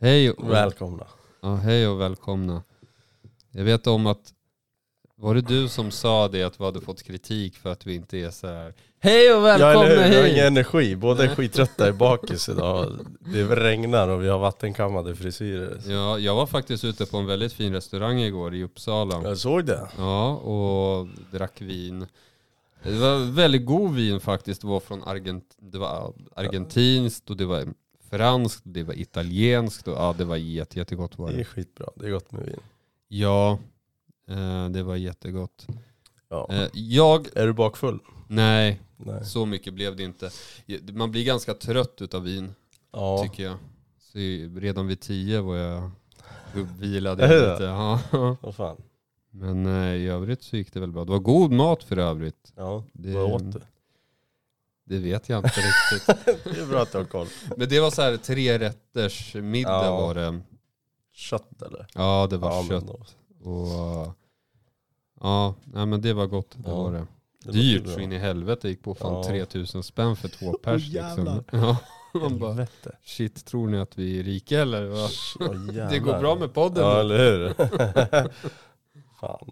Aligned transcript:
Hej 0.00 0.30
och, 0.30 0.50
Välkomna. 0.50 1.06
ja, 1.42 1.54
hej 1.54 1.88
och 1.88 2.00
välkomna. 2.00 2.62
Jag 3.50 3.64
vet 3.64 3.86
om 3.86 4.06
att, 4.06 4.32
var 5.16 5.34
det 5.34 5.40
du 5.40 5.68
som 5.68 5.90
sa 5.90 6.28
det 6.28 6.42
att 6.42 6.60
vi 6.60 6.64
hade 6.64 6.80
fått 6.80 7.02
kritik 7.02 7.56
för 7.56 7.72
att 7.72 7.86
vi 7.86 7.94
inte 7.94 8.18
är 8.18 8.30
så 8.30 8.46
här. 8.46 8.74
Hej 9.00 9.32
och 9.34 9.38
Ja 9.38 9.40
välkomna 9.40 9.86
eller 9.86 10.04
hur, 10.04 10.10
vi 10.10 10.16
har 10.20 10.26
ingen 10.28 10.46
energi. 10.46 10.96
Båda 10.96 11.24
är 11.24 11.34
skittrötta 11.34 11.88
i 11.88 11.92
bakis 11.92 12.48
idag. 12.54 13.06
Det 13.20 13.44
regnar 13.44 14.08
och 14.08 14.22
vi 14.22 14.28
har 14.28 14.38
vattenkammade 14.38 15.16
frisyrer. 15.16 15.80
Ja, 15.86 16.18
jag 16.18 16.34
var 16.34 16.46
faktiskt 16.46 16.84
ute 16.84 17.06
på 17.06 17.16
en 17.16 17.26
väldigt 17.26 17.52
fin 17.52 17.72
restaurang 17.72 18.18
igår 18.18 18.54
i 18.54 18.64
Uppsala. 18.64 19.22
Jag 19.22 19.38
såg 19.38 19.64
det. 19.64 19.88
Ja, 19.96 20.36
och 20.36 21.08
drack 21.30 21.60
vin. 21.60 22.06
Det 22.82 22.98
var 22.98 23.32
väldigt 23.32 23.66
god 23.66 23.94
vin 23.94 24.20
faktiskt. 24.20 24.60
Det 24.60 24.66
var 24.66 24.80
från 24.80 25.02
Argent 25.04 25.44
det 25.58 25.78
var 25.78 26.12
argentinskt 26.36 27.30
och 27.30 27.36
det 27.36 27.46
var 27.46 27.64
franskt, 28.10 28.62
det 28.64 28.82
var 28.82 28.94
italienskt 28.94 29.88
och 29.88 29.94
ja, 29.94 30.14
det 30.18 30.24
var 30.24 30.36
jätte, 30.36 30.78
jättegott 30.78 31.18
var 31.18 31.28
Det 31.28 31.34
är 31.34 31.38
det. 31.38 31.44
skitbra. 31.44 31.86
Det 31.96 32.06
är 32.06 32.10
gott 32.10 32.32
med 32.32 32.44
vin. 32.46 32.60
Ja, 33.08 33.58
eh, 34.28 34.68
det 34.68 34.82
var 34.82 34.96
jättegott. 34.96 35.66
Ja. 36.28 36.48
Eh, 36.50 36.68
jag, 36.72 37.26
Är 37.36 37.46
du 37.46 37.52
bakfull? 37.52 37.98
nej, 38.28 38.80
Nej. 38.96 39.24
så 39.24 39.46
mycket 39.46 39.74
blev 39.74 39.96
det 39.96 40.02
inte. 40.02 40.30
Man 40.92 41.10
blir 41.10 41.24
ganska 41.24 41.54
trött 41.54 42.02
utav 42.02 42.22
vin, 42.22 42.54
Ja. 42.92 43.22
tycker 43.22 43.42
jag. 43.42 43.56
Så 44.00 44.18
redan 44.60 44.86
vid 44.86 45.00
tio 45.00 45.40
var 45.40 45.56
jag 45.56 45.90
vilade 46.78 47.24
Är 47.24 47.28
det 47.28 47.52
lite. 47.52 47.64
Ja. 47.64 48.00
Vad 48.42 48.54
fan. 48.54 48.76
Men 49.30 49.66
eh, 49.66 49.94
i 49.94 50.06
övrigt 50.08 50.42
så 50.42 50.56
gick 50.56 50.72
det 50.72 50.80
väl 50.80 50.92
bra. 50.92 51.04
Det 51.04 51.10
var 51.10 51.18
god 51.18 51.52
mat 51.52 51.82
för 51.84 51.96
övrigt. 51.98 52.52
Ja. 52.56 52.84
Det- 52.92 53.12
Vad 53.12 53.32
åt 53.32 53.52
du? 53.52 53.60
Det 54.88 54.98
vet 54.98 55.28
jag 55.28 55.38
inte 55.44 55.60
riktigt. 55.60 56.06
Det 56.44 56.60
är 56.60 56.66
bra 56.66 56.82
att 56.82 56.92
du 56.92 56.98
har 56.98 57.04
koll. 57.04 57.26
Men 57.56 57.68
det 57.68 57.80
var 57.80 57.90
så 57.90 58.02
här 58.02 58.16
tre 58.16 58.58
rätters 58.58 59.34
middag 59.34 59.84
Ja. 59.84 60.00
var 60.00 60.14
det. 60.14 60.40
Kött 61.12 61.62
eller? 61.62 61.86
Ja, 61.94 62.26
det 62.30 62.36
var 62.36 62.50
Ja, 62.50 62.64
kött. 62.68 62.90
Och 63.42 64.14
ja, 65.20 65.54
nej, 65.64 65.86
men 65.86 66.00
det 66.00 66.12
var 66.12 66.26
gott. 66.26 66.50
Det 66.56 66.70
Ja, 66.70 66.82
var 66.82 66.92
det. 66.92 67.06
det 67.44 67.52
Dyrt 67.52 67.88
så 67.88 68.00
in 68.00 68.12
i 68.12 68.18
helvete. 68.18 68.68
gick 68.68 68.82
på 68.82 68.94
fan 68.94 69.14
Ja. 69.14 69.24
3000 69.24 69.82
spänn 69.82 70.16
för 70.16 70.28
två 70.28 70.52
pers 70.62 70.82
liksom. 70.88 71.16
jävlar. 71.16 71.44
Ja, 72.14 72.20
man 72.20 72.38
bara, 72.38 72.66
shit 73.04 73.44
tror 73.44 73.68
ni 73.68 73.78
att 73.78 73.98
vi 73.98 74.18
är 74.18 74.22
rika 74.22 74.60
eller? 74.60 74.86
vad? 74.86 75.10
Åh, 75.40 75.56
Det 75.90 75.98
går 75.98 76.18
bra 76.18 76.34
med 76.34 76.54
podden. 76.54 76.84
Ja 76.84 77.00
eller 77.00 77.18
hur? 77.18 77.54
fan. 79.20 79.50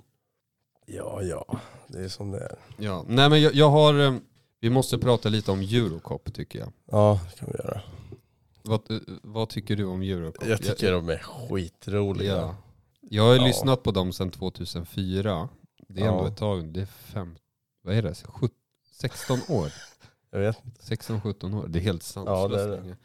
Ja 0.86 1.22
ja, 1.22 1.58
det 1.86 1.98
är 2.04 2.08
som 2.08 2.30
det 2.30 2.38
är. 2.38 2.56
Ja, 2.78 3.04
nej 3.08 3.30
men 3.30 3.42
jag, 3.42 3.54
jag 3.54 3.70
har, 3.70 4.00
eh, 4.00 4.14
vi 4.60 4.70
måste 4.70 4.98
prata 4.98 5.28
lite 5.28 5.50
om 5.50 5.60
Eurocop 5.60 6.34
tycker 6.34 6.58
jag. 6.58 6.72
Ja 6.90 7.20
det 7.30 7.38
kan 7.38 7.48
vi 7.52 7.58
göra. 7.64 7.80
Vad, 8.62 8.90
eh, 8.90 8.98
vad 9.22 9.48
tycker 9.48 9.76
du 9.76 9.84
om 9.84 10.02
Eurocop? 10.02 10.48
Jag 10.48 10.62
tycker 10.62 10.92
de 10.92 11.08
är 11.08 11.18
skitroliga. 11.18 12.36
Ja. 12.36 12.56
Jag 13.00 13.22
har 13.22 13.36
Ja. 13.36 13.46
lyssnat 13.46 13.82
på 13.82 13.90
dem 13.90 14.12
sedan 14.12 14.30
2004. 14.30 15.48
Det 15.88 16.00
är 16.00 16.04
Ja. 16.04 16.12
ändå 16.12 16.26
ett 16.26 16.36
tag, 16.36 16.72
det 16.72 16.80
är 16.80 16.86
fem, 16.86 17.36
vad 17.82 17.94
är 17.94 18.02
det, 18.02 18.14
Sjut- 18.14 18.50
16 18.92 19.38
år? 19.48 19.72
Jag 20.30 20.38
vet 20.40 20.56
16-17 20.80 21.54
år, 21.54 21.66
det 21.68 21.78
är 21.78 21.82
helt 21.82 22.02
Ja, 22.16 22.24
sanslöst 22.24 22.64
det 22.70 22.76
är 22.76 22.80
det. 22.90 22.96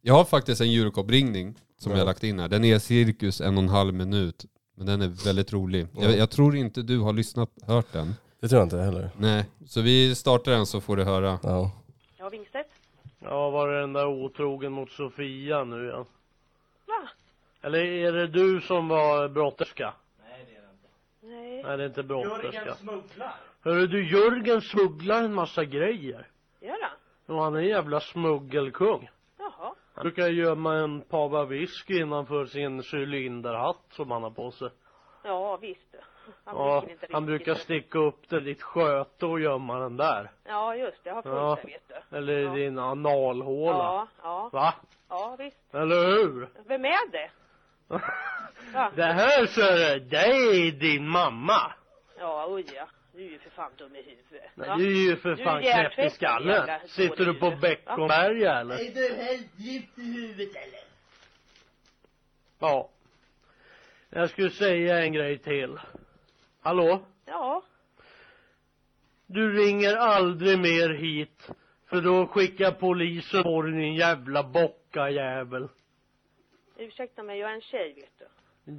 Jag 0.00 0.14
har 0.14 0.24
faktiskt 0.24 0.60
en 0.60 0.66
Eurocop-ringning 0.68 1.54
som 1.78 1.92
Ja. 1.92 1.98
jag 1.98 2.02
har 2.04 2.06
lagt 2.06 2.24
in 2.24 2.38
här. 2.38 2.48
Den 2.48 2.64
är 2.64 2.78
cirkus 2.78 3.40
en 3.40 3.56
och 3.56 3.62
en 3.62 3.68
halv 3.68 3.94
minut. 3.94 4.44
Men 4.76 4.86
den 4.86 5.02
är 5.02 5.08
väldigt 5.08 5.52
rolig. 5.52 5.86
Ja. 5.94 6.02
Jag, 6.02 6.16
jag 6.18 6.30
tror 6.30 6.56
inte 6.56 6.82
du 6.82 6.98
har 6.98 7.12
lyssnat, 7.12 7.50
hört 7.62 7.92
den. 7.92 8.14
Det 8.44 8.48
tror 8.48 8.60
jag 8.60 8.66
inte 8.66 8.78
heller. 8.78 9.10
Nej, 9.16 9.44
så 9.66 9.80
vi 9.80 10.14
startar 10.14 10.52
den 10.52 10.66
så 10.66 10.80
får 10.80 10.96
du 10.96 11.04
höra. 11.04 11.38
Ja. 11.42 11.70
Ja, 12.16 12.28
Wingstedt? 12.28 12.68
Ja, 13.18 13.50
var 13.50 13.68
det 13.68 13.80
den 13.80 13.92
där 13.92 14.06
otrogen 14.06 14.72
mot 14.72 14.90
Sofia 14.90 15.64
nu 15.64 15.84
igen? 15.84 16.04
Va? 16.86 17.08
Eller 17.62 17.78
är 17.78 18.12
det 18.12 18.26
du 18.26 18.60
som 18.60 18.88
var 18.88 19.28
brotterska? 19.28 19.94
Nej. 20.22 21.62
Nej, 21.62 21.76
det 21.76 21.82
är 21.82 21.86
inte 21.86 22.02
brotterska. 22.02 22.76
Hörru 23.60 23.86
du, 23.86 24.10
Jörgen 24.10 24.60
smugglar 24.60 25.22
en 25.22 25.34
massa 25.34 25.64
grejer. 25.64 26.28
Gör 26.60 26.76
han? 26.82 27.36
Och 27.36 27.42
han 27.42 27.54
är 27.54 27.58
en 27.58 27.68
jävla 27.68 28.00
smuggelkung. 28.00 29.10
Jaha. 29.38 29.74
Han 29.94 30.02
brukar 30.02 30.28
gömma 30.28 30.74
en 30.74 31.00
pava 31.00 31.44
whisky 31.44 32.00
innanför 32.00 32.46
sin 32.46 32.82
cylinderhatt 32.92 33.84
som 33.92 34.10
han 34.10 34.22
har 34.22 34.30
på 34.30 34.50
sig. 34.50 34.68
Ja, 35.22 35.56
visst. 35.56 35.94
Han 36.44 36.56
Ja, 36.56 36.84
han 37.12 37.26
brukar 37.26 37.54
sticka 37.54 37.98
upp 37.98 38.28
det 38.28 38.36
i 38.36 38.40
ditt 38.40 38.62
sköte 38.62 39.26
och 39.26 39.40
gömma 39.40 39.78
den 39.78 39.96
där. 39.96 40.30
Ja, 40.44 40.76
just 40.76 41.04
det. 41.04 41.10
Jag 41.10 41.14
har 41.14 41.22
följt 41.22 41.36
Ja. 41.36 41.58
vet 41.64 42.04
du. 42.10 42.16
Eller 42.16 42.32
i 42.38 42.42
Ja. 42.44 42.50
din 42.54 42.78
analhåla. 42.78 43.78
Ja, 43.78 44.08
ja, 44.22 44.48
Va? 44.52 44.74
ja, 45.08 45.36
visst. 45.38 45.74
Eller 45.74 46.06
hur? 46.06 46.48
Vem 46.66 46.84
är 46.84 47.10
det? 47.12 47.30
Va? 48.74 48.90
Det 48.96 49.04
här 49.04 49.46
ser 49.46 50.00
det 50.00 50.16
är 50.26 50.72
din 50.72 51.08
mamma. 51.08 51.72
Ja, 52.18 52.46
oj 52.48 52.64
ja. 52.74 52.88
Du 53.12 53.20
är 53.26 53.30
ju 53.30 53.38
för 53.38 53.50
fan 53.50 53.70
dum 53.76 53.96
i 53.96 54.02
huvudet. 54.02 54.50
Nej, 54.54 54.68
du 54.78 54.86
är 54.86 55.10
ju 55.10 55.16
för 55.16 55.36
fan 55.36 55.62
knäpp 55.62 55.98
i 55.98 56.10
skallen. 56.10 56.80
Sitter 56.88 57.24
du 57.24 57.34
på. 57.34 57.50
Beckomberga 57.50 58.52
eller? 58.60 58.74
Är 58.74 58.94
du 58.94 59.14
helt 59.14 59.58
gift 59.58 59.98
i 59.98 60.02
huvudet 60.02 60.56
eller? 60.56 60.80
Ja. 62.58 62.88
Jag 64.10 64.30
skulle 64.30 64.50
säga 64.50 64.98
en 64.98 65.12
grej 65.12 65.38
till. 65.38 65.78
Hallå? 66.64 67.00
Ja, 67.24 67.62
Du 69.26 69.52
ringer 69.58 69.96
aldrig 69.96 70.58
mer 70.58 70.88
hit. 70.90 71.50
För 71.86 72.00
då 72.00 72.26
skickar 72.26 72.70
polisen 72.72 73.42
på 73.42 73.62
dig 73.62 73.72
din 73.72 73.94
jävla 73.94 74.42
bockajävel. 74.42 75.68
ursäkta 76.76 77.22
mig. 77.22 77.38
Jag 77.38 77.50
är 77.50 77.54
en 77.54 77.60
tjej, 77.60 77.94
vet 77.94 78.18
du. 78.18 78.26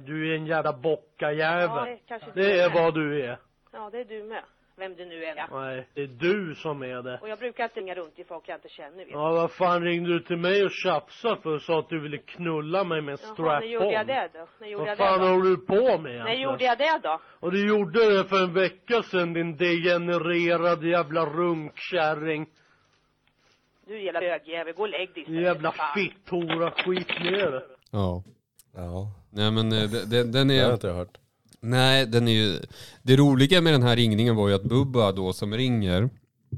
Du 0.04 0.30
är 0.32 0.36
en 0.36 0.46
jävla 0.46 0.70
Ja, 0.70 0.76
bockajävel. 0.76 1.84
det 1.84 1.98
kanske 2.06 2.30
Det 2.34 2.60
är 2.60 2.70
vad 2.70 2.94
du 2.94 3.22
är. 3.22 3.38
Ja, 3.72 3.90
det 3.90 3.98
är 4.00 4.04
du 4.04 4.22
med. 4.22 4.44
Vem 4.78 4.96
det 4.96 5.04
nu 5.04 5.24
är. 5.24 5.46
Nej, 5.50 5.88
det 5.94 6.02
är 6.02 6.06
du 6.06 6.54
som 6.54 6.82
är 6.82 7.02
det. 7.02 7.18
Och 7.22 7.28
jag 7.28 7.38
brukar 7.38 7.64
inte 7.64 7.80
ringa 7.80 7.94
runt 7.94 8.14
till 8.16 8.26
folk 8.26 8.48
jag 8.48 8.56
inte 8.56 8.68
känner, 8.68 9.04
vet. 9.04 9.10
Ja, 9.10 9.32
vad 9.32 9.50
fan 9.50 9.82
ringde 9.82 10.12
du 10.12 10.20
till 10.20 10.36
mig 10.36 10.64
och 10.64 10.70
tjafsade 10.70 11.40
för 11.42 11.54
och 11.54 11.62
sa 11.62 11.78
att 11.78 11.88
du 11.88 12.00
ville 12.00 12.18
knulla 12.18 12.84
mig 12.84 13.00
med 13.02 13.12
en 13.12 13.18
Jaha, 13.36 13.60
när 13.60 13.66
gjorde 13.66 13.92
jag 13.92 14.06
strap-on? 14.06 14.06
det 14.32 14.38
då? 14.38 14.46
När 14.60 14.68
gjorde 14.68 14.84
Vad 14.84 14.90
jag 14.90 14.98
fan 14.98 15.20
det 15.20 15.26
då? 15.26 15.32
håller 15.32 15.50
du 15.50 15.56
på 15.56 15.98
med 16.02 16.24
När 16.24 16.34
gjorde 16.34 16.64
jag 16.64 16.78
det 16.78 17.00
då? 17.02 17.20
Och 17.40 17.52
du 17.52 17.68
gjorde 17.68 18.16
det 18.16 18.24
för 18.24 18.44
en 18.44 18.52
vecka 18.54 19.02
sedan 19.02 19.32
din 19.32 19.56
degenererade 19.56 20.88
jävla 20.88 21.26
runkkärring. 21.26 22.46
Du 23.86 24.02
jävla 24.02 24.20
bögjävel, 24.20 24.74
gå 24.74 24.82
och 24.82 24.88
lägg 24.88 25.14
dig 25.14 25.22
istället, 25.22 25.42
Jävla 25.42 25.72
fitthora, 25.94 26.70
skit 26.70 27.08
ner. 27.20 27.62
Ja. 27.90 28.22
Ja. 28.74 29.06
Nej 29.32 29.50
men 29.50 29.72
eh, 29.72 29.90
de- 29.90 30.16
den, 30.16 30.32
den 30.32 30.48
Det 30.48 30.54
har 30.54 30.60
jag 30.60 30.68
är, 30.70 30.74
inte 30.74 30.88
hört. 30.88 31.18
Nej 31.70 32.06
den 32.06 32.28
är 32.28 32.32
ju, 32.32 32.60
det 33.02 33.16
roliga 33.16 33.60
med 33.60 33.72
den 33.72 33.82
här 33.82 33.96
ringningen 33.96 34.36
var 34.36 34.48
ju 34.48 34.54
att 34.54 34.64
Bubba 34.64 35.12
då 35.12 35.32
som 35.32 35.54
ringer, 35.54 36.10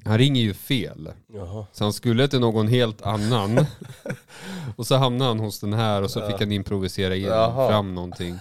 han 0.05 0.19
ringer 0.19 0.43
ju 0.43 0.55
fel. 0.55 1.11
Jaha. 1.35 1.67
Så 1.73 1.85
han 1.85 1.93
skulle 1.93 2.29
till 2.29 2.41
någon 2.41 2.69
helt 2.69 3.03
annan. 3.03 3.67
och 4.77 4.87
så 4.87 4.97
hamnade 4.97 5.31
han 5.31 5.39
hos 5.39 5.61
den 5.61 5.73
här 5.73 6.03
och 6.03 6.11
så 6.11 6.27
fick 6.27 6.41
han 6.41 6.53
improvisera 6.53 7.17
Jaha. 7.17 7.69
fram 7.69 7.95
någonting. 7.95 8.39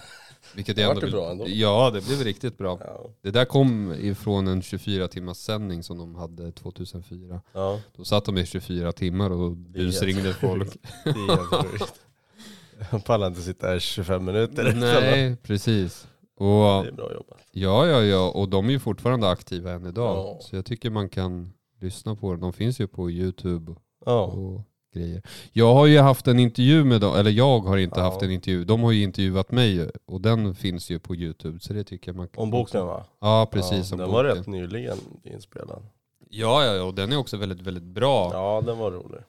Vilket 0.54 0.76
Det 0.76 0.82
ändå 0.82 1.00
det 1.00 1.10
bra 1.10 1.30
ändå. 1.30 1.44
Ja, 1.48 1.90
det 1.94 2.06
blev 2.06 2.20
riktigt 2.20 2.58
bra. 2.58 2.78
Ja. 2.80 3.10
Det 3.22 3.30
där 3.30 3.44
kom 3.44 3.94
ifrån 4.00 4.48
en 4.48 4.62
24 4.62 5.08
timmars 5.08 5.36
sändning 5.36 5.82
som 5.82 5.98
de 5.98 6.14
hade 6.14 6.52
2004. 6.52 7.40
Ja. 7.52 7.80
Då 7.96 8.04
satt 8.04 8.24
de 8.24 8.38
i 8.38 8.46
24 8.46 8.92
timmar 8.92 9.30
och 9.30 9.56
busringde 9.56 10.34
folk. 10.34 10.76
Det 11.04 11.10
är 11.10 11.36
helt 11.36 11.70
sjukt. 11.70 11.94
Jag 12.90 13.04
pallar 13.04 13.26
inte 13.26 13.40
sitta 13.42 13.66
här 13.66 13.78
25 13.78 14.24
minuter 14.24 14.72
Nej, 14.76 15.36
precis. 15.36 16.06
Och 16.38 16.82
Det 16.84 16.88
är 16.88 16.92
bra 16.92 17.12
jobbat. 17.12 17.38
ja, 17.52 17.86
ja, 17.86 18.02
ja, 18.02 18.30
och 18.30 18.48
de 18.48 18.66
är 18.66 18.70
ju 18.70 18.78
fortfarande 18.78 19.28
aktiva 19.28 19.72
än 19.72 19.86
idag. 19.86 20.16
Ja. 20.16 20.38
Så 20.40 20.56
jag 20.56 20.64
tycker 20.64 20.90
man 20.90 21.08
kan 21.08 21.52
lyssna 21.80 22.16
på 22.16 22.30
dem. 22.30 22.40
De 22.40 22.52
finns 22.52 22.80
ju 22.80 22.86
på 22.86 23.10
YouTube 23.10 23.74
Ja. 24.06 24.22
och 24.24 24.60
grejer. 24.94 25.22
Jag 25.52 25.74
har 25.74 25.86
ju 25.86 25.98
haft 25.98 26.26
en 26.28 26.38
intervju 26.38 26.84
med 26.84 27.00
dem, 27.00 27.16
eller 27.16 27.30
jag 27.30 27.60
har 27.60 27.76
inte 27.76 28.00
Ja. 28.00 28.04
haft 28.04 28.22
en 28.22 28.30
intervju. 28.30 28.64
De 28.64 28.82
har 28.82 28.92
ju 28.92 29.02
intervjuat 29.02 29.50
mig 29.50 29.90
och 30.06 30.20
den 30.20 30.54
finns 30.54 30.90
ju 30.90 30.98
på 30.98 31.14
YouTube. 31.16 31.60
Så 31.60 31.72
det 31.72 31.84
tycker 31.84 32.08
jag 32.08 32.16
man 32.16 32.28
kan... 32.28 32.42
Om 32.42 32.50
boken 32.50 32.86
va? 32.86 33.04
Ja, 33.20 33.48
precis. 33.52 33.90
Ja, 33.90 33.96
den 33.96 34.10
var 34.10 34.24
boken. 34.24 34.36
rätt 34.36 34.46
nyligen 34.46 34.98
inspelad. 35.24 35.82
Ja, 36.30 36.64
ja, 36.64 36.74
ja, 36.74 36.82
och 36.82 36.94
den 36.94 37.12
är 37.12 37.16
också 37.16 37.36
väldigt, 37.36 37.60
väldigt 37.60 37.84
bra. 37.84 38.30
Ja, 38.32 38.62
den 38.66 38.78
var 38.78 38.90
rolig. 38.90 39.20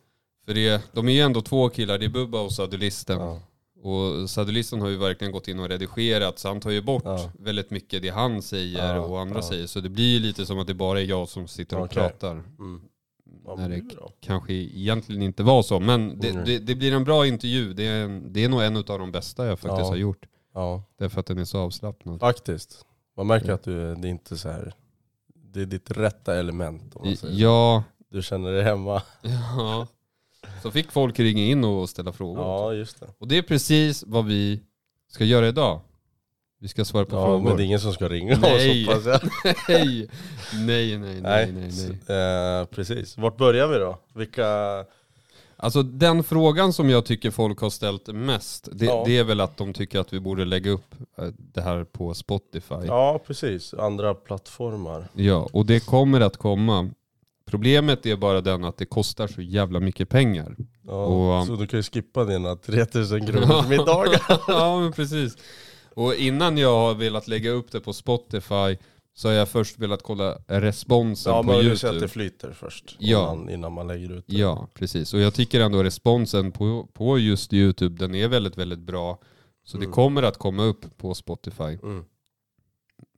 För 0.45 0.53
det, 0.53 0.83
de 0.94 1.07
är 1.09 1.13
ju 1.13 1.19
ändå 1.19 1.41
två 1.41 1.69
killar, 1.69 1.97
det 1.97 2.06
är 2.06 2.09
Bubba 2.09 2.41
och 2.41 2.51
Sadulisten. 2.51 3.19
Ja. 3.19 3.39
Och 3.81 4.29
Sadulisten 4.29 4.81
har 4.81 4.87
ju 4.89 4.97
verkligen 4.97 5.31
gått 5.31 5.47
in 5.47 5.59
och 5.59 5.69
redigerat 5.69 6.39
så 6.39 6.47
han 6.47 6.59
tar 6.59 6.69
ju 6.69 6.81
bort 6.81 7.03
Ja. 7.05 7.31
väldigt 7.39 7.71
mycket 7.71 8.01
det 8.01 8.09
han 8.09 8.41
säger 8.41 8.95
Ja, 8.95 8.99
och 9.01 9.19
andra 9.21 9.35
ja. 9.35 9.41
säger. 9.41 9.67
Så 9.67 9.79
det 9.79 9.89
blir 9.89 10.13
ju 10.13 10.19
lite 10.19 10.45
som 10.45 10.59
att 10.59 10.67
det 10.67 10.73
bara 10.73 11.01
är 11.01 11.05
jag 11.05 11.29
som 11.29 11.47
sitter 11.47 11.77
och 11.77 11.85
Okej. 11.85 11.95
pratar. 11.95 12.31
Mm. 12.31 12.81
När 13.57 13.69
det 13.69 13.81
kanske 14.21 14.53
egentligen 14.53 15.21
inte 15.21 15.43
var 15.43 15.61
så. 15.63 15.79
Men 15.79 16.19
det, 16.19 16.29
Mm. 16.29 16.45
det, 16.45 16.59
det 16.59 16.75
blir 16.75 16.93
en 16.93 17.03
bra 17.03 17.27
intervju. 17.27 17.73
Det 17.73 17.83
är, 17.87 18.03
en, 18.05 18.33
det 18.33 18.43
är 18.43 18.49
nog 18.49 18.61
en 18.63 18.77
av 18.77 18.83
de 18.83 19.11
bästa 19.11 19.45
jag 19.45 19.59
faktiskt 19.59 19.89
har 19.89 19.95
gjort. 19.95 20.25
Ja, 20.53 20.83
Därför 20.99 21.19
att 21.19 21.25
den 21.25 21.37
är 21.37 21.45
så 21.45 21.59
avslappnad. 21.59 22.19
faktiskt. 22.19 22.85
Man 23.17 23.27
märker 23.27 23.51
att 23.51 23.63
du, 23.63 23.95
det 23.95 24.07
är 24.07 24.09
inte 24.11 24.37
så 24.37 24.49
här. 24.49 24.73
Det 25.53 25.61
är 25.61 25.65
ditt 25.65 25.91
rätta 25.91 26.35
element 26.39 26.95
om 26.95 27.05
man 27.07 27.15
säger 27.17 27.33
så. 27.33 27.41
Ja, 27.41 27.83
Du 28.09 28.21
känner 28.21 28.51
dig 28.51 28.63
hemma. 28.63 29.01
ja. 29.21 29.87
Så 30.61 30.71
fick 30.71 30.91
folk 30.91 31.19
ringa 31.19 31.44
in 31.44 31.63
och 31.63 31.89
ställa 31.89 32.11
frågor. 32.13 32.44
Ja, 32.44 32.73
just 32.73 33.00
det. 33.00 33.07
Och 33.17 33.27
det 33.27 33.38
är 33.38 33.41
precis 33.41 34.03
vad 34.07 34.25
vi 34.25 34.59
ska 35.11 35.23
göra 35.25 35.47
idag. 35.47 35.81
Vi 36.61 36.67
ska 36.67 36.85
svara 36.85 37.06
på 37.06 37.15
Ja, 37.15 37.25
frågor. 37.25 37.47
men 37.47 37.57
det 37.57 37.63
är 37.63 37.65
ingen 37.65 37.79
som 37.79 37.94
ska 37.94 38.09
ringa 38.09 38.38
Nej. 38.38 38.88
oss 38.88 38.88
hoppas 38.88 39.06
jag. 39.06 39.31
nej. 39.69 40.09
nej, 40.53 40.97
nej, 40.97 41.21
nej, 41.21 41.51
nej, 41.51 41.71
nej. 42.07 42.59
Eh, 42.59 42.65
precis. 42.65 43.17
Vart 43.17 43.38
börjar 43.38 43.67
vi 43.67 43.77
då? 43.77 43.97
Vilka... 44.15 44.45
Alltså 45.61 45.83
den 45.83 46.23
frågan 46.23 46.73
som 46.73 46.89
jag 46.89 47.06
tycker 47.06 47.31
folk 47.31 47.59
har 47.59 47.69
ställt 47.69 48.07
mest, 48.07 48.69
det, 48.71 48.85
Ja. 48.85 49.03
det 49.06 49.17
är 49.17 49.23
väl 49.23 49.39
att 49.41 49.57
de 49.57 49.73
tycker 49.73 50.00
att 50.00 50.13
vi 50.13 50.19
borde 50.19 50.45
lägga 50.45 50.71
upp 50.71 50.95
eh, 51.17 51.25
det 51.38 51.61
här 51.61 51.83
på 51.83 52.13
Spotify. 52.13 52.75
Ja. 52.75 52.85
Ja, 52.85 53.19
precis. 53.27 53.73
Andra 53.73 54.13
plattformar. 54.13 55.07
och 55.51 55.65
det 55.65 55.85
kommer 55.85 56.21
att 56.21 56.38
komma. 56.38 56.89
Problemet 57.49 58.05
är 58.05 58.15
bara 58.15 58.41
den 58.41 58.63
att 58.63 58.77
det 58.77 58.85
kostar 58.85 59.27
så 59.27 59.41
jävla 59.41 59.79
mycket 59.79 60.09
pengar. 60.09 60.55
Ja, 60.87 60.91
Och- 61.05 61.47
så 61.47 61.55
du 61.55 61.67
kan 61.67 61.79
ju 61.79 61.83
skippa 61.83 62.23
dina 62.25 62.55
3000 62.55 63.25
kronors 63.27 63.67
middagar. 63.69 64.21
ja 64.47 64.79
men 64.79 64.91
precis. 64.91 65.37
Och 65.95 66.15
innan 66.15 66.57
jag 66.57 66.79
har 66.79 66.93
velat 66.95 67.27
lägga 67.27 67.49
upp 67.51 67.71
det 67.71 67.79
på 67.79 67.93
Spotify 67.93 68.77
så 69.13 69.27
har 69.27 69.33
jag 69.35 69.49
först 69.49 69.79
velat 69.79 70.03
kolla 70.03 70.37
responsen 70.47 71.33
Ja, 71.33 71.43
på 71.43 71.47
men 71.47 71.55
du 71.55 71.61
YouTube. 71.61 71.77
ser 71.79 71.89
att 71.89 71.99
det 71.99 72.07
flyter 72.07 72.51
först. 72.51 72.95
Ja. 72.99 73.33
Innan, 73.33 73.49
innan 73.49 73.73
man 73.73 73.87
lägger 73.87 74.11
ut 74.11 74.23
det. 74.27 74.37
Ja, 74.37 74.67
precis. 74.73 75.13
Och 75.13 75.19
jag 75.19 75.33
tycker 75.33 75.59
ändå 75.61 75.83
responsen 75.83 76.51
på, 76.51 76.87
på 76.93 77.17
just 77.19 77.53
YouTube, 77.53 77.95
den 77.97 78.15
är 78.15 78.27
väldigt, 78.27 78.57
väldigt 78.57 78.79
bra. 78.79 79.19
Så 79.65 79.77
det 79.77 79.83
Mm. 79.85 79.93
kommer 79.93 80.23
att 80.23 80.37
komma 80.37 80.63
upp 80.63 80.97
på 80.97 81.13
Spotify. 81.13 81.63
Mm. 81.83 82.03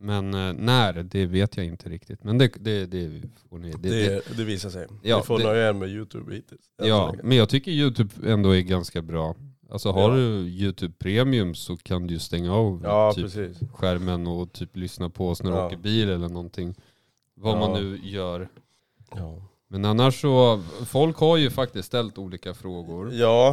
Men 0.03 0.33
eh, 0.33 0.53
när, 0.53 0.93
det 1.03 1.25
vet 1.25 1.57
jag 1.57 1.65
inte 1.65 1.89
riktigt. 1.89 2.23
Men 2.23 2.37
det, 2.37 2.51
det, 2.59 2.85
det 2.85 3.21
får 3.49 3.57
ni... 3.59 3.71
Det, 3.71 3.89
det, 3.89 4.37
Det, 4.37 4.43
visar 4.43 4.69
sig. 4.69 4.87
Ja, 5.03 5.17
Ni 5.17 5.23
får 5.23 5.37
det- 5.39 5.43
nöja 5.45 5.69
er 5.69 5.73
med 5.73 5.89
YouTube 5.89 6.35
hittills. 6.35 6.61
ja, 6.83 7.15
men 7.23 7.37
jag 7.37 7.49
tycker 7.49 7.71
YouTube 7.71 8.31
ändå 8.31 8.55
är 8.55 8.61
ganska 8.61 9.01
bra. 9.01 9.35
Alltså 9.69 9.91
har 9.91 10.09
Ja. 10.09 10.15
du 10.15 10.21
YouTube 10.49 10.93
Premium 10.99 11.55
så 11.55 11.77
kan 11.77 12.07
du 12.07 12.13
ju 12.13 12.19
stänga 12.19 12.53
av 12.53 12.81
ja 12.83 13.13
typ 13.15 13.23
precis. 13.23 13.57
skärmen 13.73 14.27
och 14.27 14.51
typ 14.53 14.75
lyssna 14.77 15.09
på 15.09 15.29
oss 15.29 15.43
när 15.43 15.51
du 15.51 15.57
Ja. 15.57 15.65
åker 15.65 15.77
bil 15.77 16.09
eller 16.09 16.29
någonting. 16.29 16.75
Vad 17.35 17.57
man 17.57 17.73
nu 17.83 17.99
gör. 18.03 18.49
Men 19.67 19.85
annars 19.85 20.21
så, 20.21 20.63
folk 20.85 21.17
har 21.17 21.37
ju 21.37 21.49
faktiskt 21.49 21.87
ställt 21.87 22.17
olika 22.17 22.53
frågor. 22.53 23.13
ja 23.13 23.49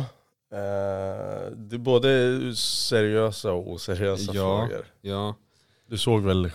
eh, 0.53 1.53
det 1.57 1.77
är 1.77 1.79
både 1.79 2.41
seriösa 2.57 3.53
och 3.53 3.73
oseriösa 3.73 4.33
frågor. 4.33 4.87
Ja. 5.01 5.35
Du 5.89 5.99
såg 5.99 6.23
väl 6.23 6.51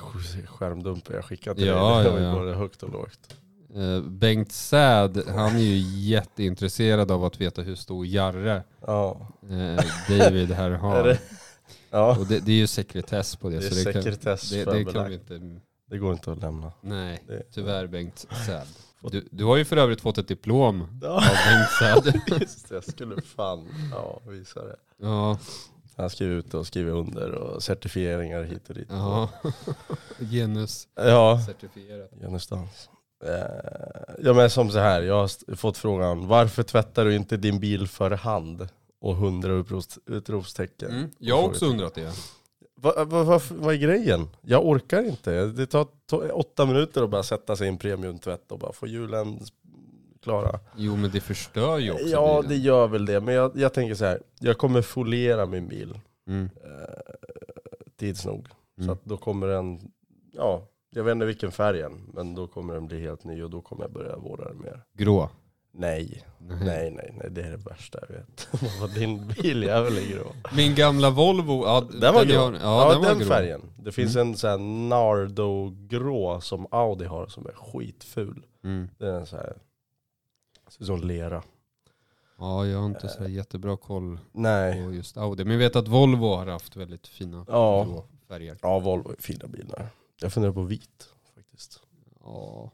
skärmdumpen 0.48 1.16
jag 1.16 1.26
skickade 1.26 1.56
till 1.56 1.68
Ja, 1.68 1.96
dig? 1.96 2.04
Det 2.04 2.10
ja, 2.10 2.14
var 2.16 2.22
ja. 2.22 2.34
både 2.34 2.54
högt 2.56 2.84
och 2.84 2.90
lågt. 2.90 3.36
Eh, 3.76 4.02
Bengt 4.02 4.52
Säd, 4.52 5.24
han 5.28 5.56
är 5.56 5.60
ju 5.60 5.78
jätteintresserad 6.10 7.12
av 7.12 7.26
att 7.26 7.42
veta 7.42 7.62
hur 7.62 7.76
stor 7.76 8.06
Jarre 8.06 8.64
Ja. 8.88 9.28
eh, 9.50 9.86
David 10.20 10.52
här 10.52 10.72
Är 10.72 10.76
har. 10.78 11.04
det? 11.04 11.20
Ja, 11.90 12.18
Och 12.20 12.26
det, 12.26 12.40
det 12.40 12.52
är 12.52 12.56
ju 12.56 12.68
sekretess 12.68 13.36
på 13.36 13.50
det. 13.50 13.60
det 13.60 13.66
är 13.66 13.70
så 13.70 13.76
det 13.76 13.94
kan, 13.94 14.04
sekretess 14.04 14.50
det, 14.50 14.64
för 14.64 14.74
det 14.74 14.86
kan 14.94 15.08
vi 15.08 15.14
inte... 15.14 15.40
Det 15.90 15.98
går 15.98 16.14
inte 16.14 16.32
att 16.32 16.42
lämna. 16.42 16.72
Nej, 16.82 17.24
Det- 17.28 17.44
tyvärr 17.54 17.88
Bengt 17.88 18.26
Säd. 18.46 18.68
Du, 19.12 19.28
du 19.32 19.44
har 19.44 19.58
ju 19.58 19.66
för 19.66 19.78
övrigt 19.78 20.02
fått 20.02 20.18
ett 20.18 20.28
diplom 20.28 21.00
Ja, 21.02 21.10
av 21.16 21.22
Bengt 21.22 21.70
Säd. 22.04 22.22
just 22.42 22.70
det. 22.70 22.76
Jag 22.76 22.84
skulle 22.84 23.22
fan 23.22 23.68
ja, 23.92 24.22
visa 24.28 24.64
det. 24.64 24.76
Ja, 25.02 25.38
Han 25.96 26.10
skriver 26.10 26.36
ut 26.36 26.54
och 26.54 26.68
skriver 26.68 26.92
under 26.92 27.32
och 27.32 27.64
certifieringar 27.64 28.44
hit 28.44 28.70
och 28.70 28.76
dit. 28.76 28.88
ja. 28.90 29.30
Genus 30.20 30.88
Ja, 30.96 31.42
certifierat. 31.46 32.12
Genustans. 32.22 32.90
Eh, 33.26 34.20
ja 34.24 34.34
men 34.34 34.50
som 34.50 34.72
så 34.72 34.80
här, 34.80 35.02
jag 35.02 35.16
har 35.16 35.56
fått 35.56 35.78
frågan 35.78 36.28
varför 36.28 36.64
tvättar 36.64 37.06
du 37.06 37.16
inte 37.16 37.38
din 37.38 37.60
bil 37.60 37.88
för 37.88 38.12
hand? 38.12 38.68
Och 39.02 39.16
hundra 39.16 39.54
utrops, 39.54 40.00
utropstecken. 40.06 40.92
Mm. 40.92 41.10
Jag 41.18 41.38
har 41.38 41.44
också 41.44 41.66
undrat 41.66 41.96
det. 41.96 42.12
Va, 42.76 43.06
va, 43.06 43.24
va, 43.24 43.42
vad 43.50 43.74
är 43.74 43.78
grejen? 43.78 44.30
Jag 44.42 44.66
orkar 44.66 45.04
inte. 45.04 45.46
Det 45.46 45.66
tar 45.66 45.88
åtta 46.34 46.66
minuter 46.66 47.04
att 47.04 47.10
bara 47.10 47.24
sätta 47.24 47.56
sig 47.56 47.66
i 47.66 47.70
en 47.70 47.78
premiumtvätt 47.78 48.52
och 48.52 48.60
bara 48.60 48.74
få 48.74 48.88
hjulen 48.88 49.40
klara. 50.24 50.60
Jo 50.78 50.96
men 50.96 51.12
det 51.12 51.20
förstör 51.22 51.78
ju 51.78 51.92
också 51.92 52.06
Ja 52.08 52.42
det 52.42 52.48
bilen. 52.48 52.64
gör 52.64 52.88
väl 52.88 53.06
det, 53.06 53.22
men 53.22 53.34
jag, 53.36 53.52
jag 53.56 53.74
tänker 53.74 53.96
så 53.96 54.06
här. 54.06 54.20
jag 54.40 54.58
kommer 54.58 54.82
foliera 54.82 55.46
min 55.46 55.68
bil 55.68 56.00
Mm. 56.28 56.50
eh, 56.64 57.16
tids 58.00 58.26
nog. 58.26 58.48
Så 58.78 58.82
Mm. 58.84 58.94
att 58.94 59.06
då 59.06 59.18
kommer 59.18 59.48
den, 59.48 59.80
ja, 60.32 60.68
jag 60.90 61.04
vet 61.04 61.12
inte 61.12 61.26
vilken 61.26 61.52
färg 61.52 61.82
än, 61.82 62.10
men 62.14 62.36
då 62.36 62.48
kommer 62.48 62.74
den 62.74 62.88
bli 62.88 63.02
helt 63.02 63.24
ny 63.24 63.44
och 63.44 63.50
då 63.50 63.62
kommer 63.62 63.84
jag 63.84 63.92
börja 63.92 64.16
vårda 64.18 64.44
den 64.46 64.62
mer. 64.62 64.82
Grå. 64.94 65.30
Nej, 65.76 66.24
Nej. 66.40 66.58
nej, 66.66 66.92
nej, 66.92 67.14
nej, 67.18 67.28
det 67.32 67.42
är 67.42 67.52
det 67.52 67.58
värsta 67.58 68.00
jag 68.10 68.16
vet. 68.16 68.48
Vad 68.82 68.94
din 68.94 69.28
biljävel 69.28 69.98
är 69.98 70.12
grå. 70.16 70.32
Min 70.56 70.76
gamla 70.76 71.10
Volvo, 71.10 71.64
ja, 71.66 71.84
Den 72.02 72.14
var 72.14 72.26
grå. 72.26 72.40
har- 72.40 72.54
Ja, 72.54 72.60
Ja, 72.62 72.94
den, 72.94 73.02
den, 73.02 73.12
var 73.14 73.20
grå. 73.20 73.28
färgen. 73.28 73.62
Det 73.78 73.92
finns 73.92 74.16
en 74.16 74.36
sån 74.36 74.50
här 74.50 74.58
Nardo-grå 74.58 76.42
som 76.42 76.68
Audi 76.72 77.06
har 77.06 77.28
som 77.28 77.46
är 77.46 77.52
skitful. 77.54 78.46
Mm. 78.64 78.88
Det 78.98 79.08
är 79.08 79.14
en 79.14 79.26
så 79.26 79.36
här, 79.38 79.54
ser 80.74 80.82
ut 80.82 80.88
som 80.88 81.02
lera. 81.08 81.44
Ja, 82.38 82.66
jag 82.66 82.80
har 82.80 82.86
inte 82.86 83.08
så 83.08 83.20
här 83.20 83.28
jättebra 83.30 83.78
koll 83.78 84.20
Nej. 84.32 84.84
på 84.86 84.94
just 84.94 85.18
Audi. 85.18 85.44
Men 85.44 85.52
jag 85.54 85.60
vet 85.60 85.76
att 85.76 85.88
Volvo 85.88 86.36
har 86.36 86.48
haft 86.48 86.76
väldigt 86.76 87.08
fina 87.08 87.46
Ja. 87.48 88.04
färger. 88.28 88.58
Ja, 88.62 88.80
Volvo 88.80 89.12
är 89.12 89.16
fina 89.20 89.48
bilar. 89.48 89.88
Jag 90.22 90.34
funderar 90.34 90.54
på 90.54 90.64
vit 90.64 91.10
faktiskt. 91.36 91.80
Ja, 92.24 92.72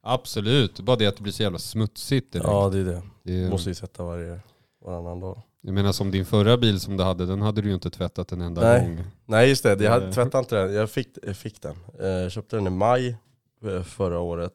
absolut. 0.00 0.80
Bara 0.80 0.96
det 0.96 1.06
att 1.06 1.16
det 1.16 1.22
blir 1.22 1.32
så 1.32 1.42
jävla 1.42 1.58
smutsigt 1.58 2.32
direkt. 2.32 2.48
Ja, 2.48 2.68
det 2.68 2.78
är 2.78 2.84
det. 2.84 3.02
det 3.22 3.50
Måste 3.50 3.70
ju 3.70 3.74
tvätta 3.74 4.04
varje, 4.04 4.40
varannan 4.84 5.20
dag. 5.20 5.42
Jag 5.60 5.74
menar 5.74 5.92
som 5.92 6.10
din 6.10 6.26
förra 6.26 6.56
bil 6.56 6.80
som 6.80 6.96
du 6.96 7.04
hade, 7.04 7.26
den 7.26 7.42
hade 7.42 7.62
du 7.62 7.68
ju 7.68 7.74
inte 7.74 7.90
tvättat 7.90 8.32
en 8.32 8.40
enda 8.40 8.60
Nej. 8.62 8.80
gång. 8.86 9.04
Nej 9.26 9.48
just 9.48 9.62
det, 9.62 9.80
jag 9.84 9.90
hade 9.90 10.06
Eh. 10.06 10.12
tvättat 10.12 10.34
inte 10.44 10.56
den. 10.56 10.74
Jag 10.74 10.90
fick, 10.90 11.08
jag 11.22 11.36
fick 11.36 11.62
den. 11.62 11.76
Jag 11.98 12.32
köpte 12.32 12.56
den 12.56 12.66
i 12.66 12.70
maj 12.70 13.16
eh, 13.64 13.82
förra 13.82 14.18
året. 14.20 14.52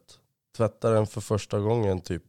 Tvättade 0.58 0.96
den 0.96 1.08
för 1.08 1.22
första 1.22 1.60
gången 1.60 2.02
typ, 2.02 2.24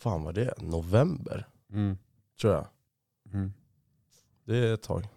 fan 0.00 0.22
vad 0.24 0.34
det 0.34 0.54
november 0.62 1.46
Mm. 1.72 1.98
tror 2.40 2.52
jag. 2.54 2.66
Mm. 3.32 3.52
Det 4.44 4.56
är 4.56 4.74
ett 4.74 4.82
tag. 4.82 5.08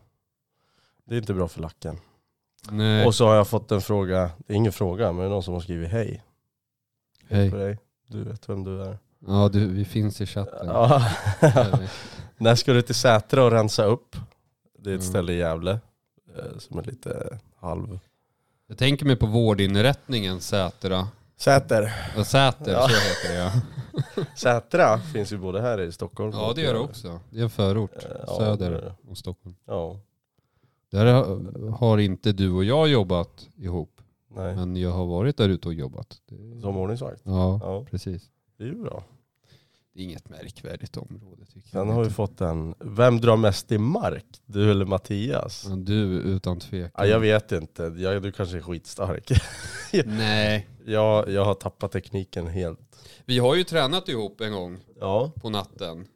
Det 1.06 1.16
är 1.16 1.20
inte 1.20 1.34
bra 1.34 1.48
för 1.48 1.62
lacken. 1.62 1.98
Nej, 2.72 3.06
Och 3.08 3.16
så 3.16 3.28
har 3.28 3.36
jag 3.36 3.48
fått 3.48 3.72
en 3.72 3.82
fråga, 3.82 4.32
det 4.38 4.54
är 4.54 4.58
ingen 4.58 4.72
fråga, 4.72 5.08
men 5.12 5.18
det 5.18 5.26
är 5.26 5.30
någon 5.30 5.44
som 5.44 5.54
har 5.54 5.62
skrivit 5.62 5.90
hej. 5.92 6.24
hej. 7.28 7.52
På 7.52 7.58
dig. 7.58 7.78
Du 8.08 8.24
vet 8.24 8.50
vem 8.50 8.64
du 8.64 8.82
är. 8.84 8.98
Ja, 9.28 9.50
du, 9.54 9.68
vi 9.68 9.86
finns 9.86 10.22
i 10.22 10.26
chatten. 10.26 10.68
Ja. 10.68 11.12
Ja. 11.42 11.80
När 12.38 12.56
ska 12.56 12.74
du 12.74 12.82
till 12.82 12.96
Sätra 12.96 13.44
och 13.44 13.52
rensa 13.52 13.84
upp? 13.84 14.16
Det 14.80 14.90
är 14.92 14.96
ett 14.96 15.02
Mm. 15.02 15.10
ställe 15.10 15.34
i 15.34 15.38
Gävle 15.38 15.80
eh, 16.38 16.58
som 16.58 16.78
är 16.80 16.84
lite 16.84 17.40
halv... 17.60 18.00
Jag 18.68 18.78
tänker 18.78 19.06
mig 19.06 19.16
på 19.16 19.26
vårdinrättningen 19.26 20.40
Sätra. 20.42 21.08
Säter. 21.38 21.94
Ja, 22.18 22.24
Säter, 22.24 22.72
Ja. 22.72 22.88
så 22.90 22.96
heter 22.96 23.30
det 23.34 23.36
ja. 24.16 24.26
Sätra 24.36 25.00
finns 25.00 25.34
ju 25.34 25.38
både 25.38 25.62
här 25.62 25.82
i 25.82 25.92
Stockholm 25.92 26.32
Ja 26.34 26.50
och 26.50 26.56
det 26.56 26.62
gör 26.62 26.74
det 26.74 26.80
också. 26.80 27.20
Det 27.30 27.40
är 27.40 27.44
en 27.44 27.50
förort. 27.50 27.92
Eh, 27.96 28.12
ja, 28.28 28.36
söder 28.38 28.72
är 28.72 28.82
det. 28.82 28.94
om 29.10 29.16
Stockholm. 29.16 29.56
Ja, 29.66 30.00
Där 30.92 31.14
har- 31.72 31.98
inte 31.98 32.32
du 32.32 32.52
och 32.52 32.64
jag 32.64 32.88
jobbat 32.88 33.48
ihop. 33.56 34.02
nej. 34.28 34.56
Men 34.56 34.76
jag 34.76 34.92
har 34.92 35.06
varit 35.06 35.38
där 35.38 35.50
ute 35.50 35.68
och 35.68 35.74
jobbat. 35.74 36.18
Som 36.62 36.78
ordningsvakt. 36.78 37.22
Ja, 37.26 37.60
Ja, 37.64 37.86
precis. 37.92 38.30
det 38.58 38.64
är 38.64 38.68
ju 38.68 38.76
bra. 38.84 39.04
Det 39.94 40.00
är 40.02 40.04
inget 40.04 40.30
märkvärdigt 40.30 40.98
område 40.98 41.46
tycker 41.46 41.78
jag. 41.78 41.86
har 41.86 42.04
vi 42.04 42.10
fått 42.10 42.42
en, 42.42 42.76
vem 42.80 43.22
drar 43.22 43.38
mest 43.38 43.72
i 43.72 43.78
mark? 43.78 44.26
Du 44.46 44.72
eller 44.72 44.86
Mattias? 44.86 45.66
Ja, 45.70 45.76
Du 45.76 45.94
utan 46.22 46.60
tvekan. 46.60 46.92
Ja, 46.98 47.06
jag 47.06 47.20
vet 47.20 47.52
inte, 47.52 47.84
jag, 47.98 48.24
du 48.24 48.32
kanske 48.32 48.58
är 48.58 48.62
skitstark. 48.62 49.32
Nej. 50.06 50.68
jag, 50.86 51.30
jag 51.30 51.46
har 51.46 51.54
tappat 51.54 51.92
tekniken 51.92 52.48
helt. 52.48 52.80
Vi 53.26 53.40
har 53.40 53.56
ju 53.56 53.64
tränat 53.64 54.10
ihop 54.10 54.42
en 54.42 54.52
gång 54.54 54.80
Ja. 55.00 55.32
på 55.42 55.50
natten. 55.50 56.08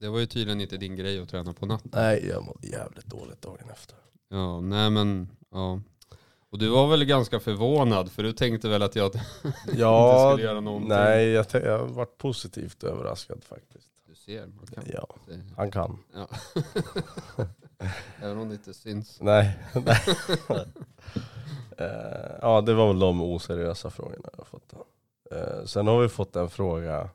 Det 0.00 0.08
var 0.08 0.18
ju 0.18 0.26
tydligen 0.26 0.60
inte 0.60 0.76
din 0.76 0.96
grej 0.96 1.20
att 1.22 1.28
träna 1.28 1.52
på 1.52 1.66
natten. 1.66 1.90
Nej, 1.94 2.26
jag 2.28 2.44
mådde 2.44 2.66
jävligt 2.66 3.06
dåligt 3.06 3.42
dagen 3.42 3.70
efter. 3.72 3.96
Ja, 4.30 4.60
nej 4.60 4.90
men, 4.90 5.28
ja. 5.52 5.80
Och 6.50 6.58
du 6.58 6.68
var 6.68 6.86
väl 6.88 7.04
ganska 7.04 7.40
förvånad 7.40 8.12
för 8.12 8.22
du 8.22 8.32
tänkte 8.32 8.68
väl 8.68 8.82
att 8.82 8.96
jag 8.96 9.06
inte 9.14 9.20
Ja, 9.76 10.30
skulle 10.32 10.48
göra 10.48 10.60
någonting. 10.60 10.88
nej, 10.88 11.28
jag, 11.28 11.46
jag 11.52 11.86
varit 11.86 12.18
positivt 12.18 12.84
överraskad 12.84 13.44
faktiskt. 13.44 13.88
Du 14.08 14.14
ser, 14.14 14.46
man 14.46 14.66
kan. 14.66 14.84
Ja, 14.92 15.06
han 15.56 15.70
kan. 15.70 15.98
ja. 16.14 16.28
Även 18.22 18.38
om 18.38 18.48
det 18.48 18.54
inte 18.54 18.74
syns. 18.74 19.18
Nej. 19.20 19.58
nej. 19.74 20.00
Eh, 21.78 22.36
ja, 22.42 22.60
det 22.60 22.74
var 22.74 22.88
väl 22.88 22.98
de 22.98 23.22
oseriösa 23.22 23.90
frågorna 23.90 24.28
jag 24.38 24.46
fått. 24.46 24.74
Uh, 25.32 25.64
sen 25.64 25.86
har 25.86 26.00
vi 26.00 26.08
fått 26.08 26.36
en 26.36 26.50
fråga 26.50 27.08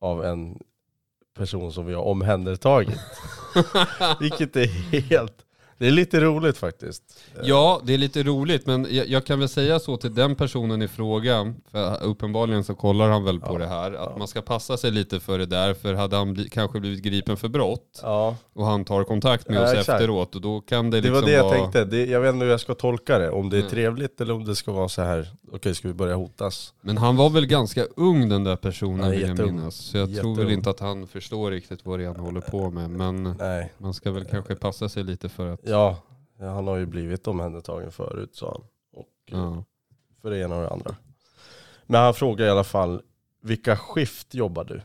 av 0.00 0.24
en 0.24 0.58
person 1.34 1.72
som 1.72 1.86
vi 1.86 1.94
har 1.94 2.02
omhändertagit. 2.02 3.00
Vilket 4.20 4.56
är 4.56 4.66
helt... 5.00 5.46
Det 5.82 5.88
är 5.88 5.92
lite 5.92 6.20
roligt 6.20 6.56
faktiskt. 6.58 7.02
Ja, 7.42 7.80
det 7.84 7.94
är 7.94 7.98
lite 7.98 8.22
roligt, 8.22 8.66
men 8.66 8.86
jag, 8.90 9.06
jag 9.08 9.24
kan 9.24 9.38
väl 9.38 9.48
säga 9.48 9.78
så 9.78 9.96
till 9.96 10.14
den 10.14 10.34
personen 10.34 10.82
i 10.82 10.88
fråga, 10.88 11.54
för 11.70 12.02
uppenbarligen 12.02 12.64
så 12.64 12.74
kollar 12.74 13.08
han 13.10 13.24
väl 13.24 13.40
på 13.40 13.54
Ja, 13.54 13.58
det 13.58 13.66
här, 13.66 13.92
att 13.92 14.10
ja. 14.12 14.14
man 14.18 14.28
ska 14.28 14.42
passa 14.42 14.76
sig 14.76 14.90
lite 14.90 15.20
för 15.20 15.38
det 15.38 15.46
där, 15.46 15.74
för 15.74 15.94
hade 15.94 16.16
han 16.16 16.34
bli, 16.34 16.48
kanske 16.48 16.80
blivit 16.80 17.02
gripen 17.02 17.36
för 17.36 17.48
brott 17.48 18.00
Ja, 18.02 18.36
och 18.54 18.66
han 18.66 18.84
tar 18.84 19.04
kontakt 19.04 19.48
med 19.48 19.62
oss 19.62 19.70
exakt. 19.72 19.88
efteråt, 19.88 20.34
och 20.34 20.40
då 20.40 20.60
kan 20.60 20.90
det 20.90 20.96
det 21.00 21.00
liksom 21.00 21.20
var 21.20 21.28
det 21.28 21.32
jag 21.32 21.44
vara... 21.44 21.56
tänkte. 21.58 21.84
Det, 21.84 22.06
jag 22.06 22.20
vet 22.20 22.34
inte 22.34 22.44
hur 22.44 22.50
jag 22.50 22.60
ska 22.60 22.74
tolka 22.74 23.18
det. 23.18 23.30
Om 23.30 23.50
det 23.50 23.56
är 23.56 23.60
Nej. 23.60 23.70
trevligt 23.70 24.20
eller 24.20 24.34
om 24.34 24.44
det 24.44 24.54
ska 24.56 24.72
vara 24.72 24.88
så 24.88 25.02
här. 25.02 25.28
okej 25.52 25.74
ska 25.74 25.88
vi 25.88 25.94
börja 25.94 26.14
hotas? 26.14 26.74
Men 26.80 26.98
han 26.98 27.16
var 27.16 27.30
väl 27.30 27.46
ganska 27.46 27.84
ung 27.96 28.28
den 28.28 28.44
där 28.44 28.56
personen 28.56 29.10
vill 29.10 29.20
jag 29.20 29.30
jätteung. 29.30 29.54
minnas. 29.56 29.74
Så 29.76 29.96
jag 29.98 30.08
tror 30.14 30.22
väl 30.22 30.30
Jätteung. 30.38 30.50
inte 30.58 30.70
att 30.70 30.80
han 30.80 31.06
förstår 31.06 31.50
riktigt 31.50 31.80
vad 31.86 31.98
det 31.98 32.04
är 32.04 32.08
han 32.08 32.16
håller 32.20 32.40
på 32.40 32.70
med. 32.70 32.90
Men 32.90 33.34
Nej. 33.38 33.72
man 33.78 33.94
ska 33.94 34.10
väl 34.10 34.24
kanske 34.24 34.54
passa 34.54 34.88
sig 34.88 35.04
lite 35.04 35.28
för 35.28 35.46
att... 35.52 35.60
Ja, 35.72 35.96
han 36.38 36.66
har 36.66 36.76
ju 36.76 36.86
blivit 36.86 37.26
omhändertagen 37.26 37.92
förut 37.92 38.30
sa 38.36 38.46
han. 38.50 38.62
Och 39.00 39.08
Ja. 39.26 39.64
för 40.22 40.30
det 40.30 40.38
ena 40.38 40.56
och 40.56 40.62
det 40.62 40.70
andra. 40.70 40.96
Men 41.86 42.00
han 42.00 42.14
frågar 42.14 42.46
i 42.46 42.50
alla 42.50 42.64
fall, 42.64 43.02
vilka 43.42 43.76
skift 43.76 44.34
jobbar 44.34 44.64
du? 44.64 44.80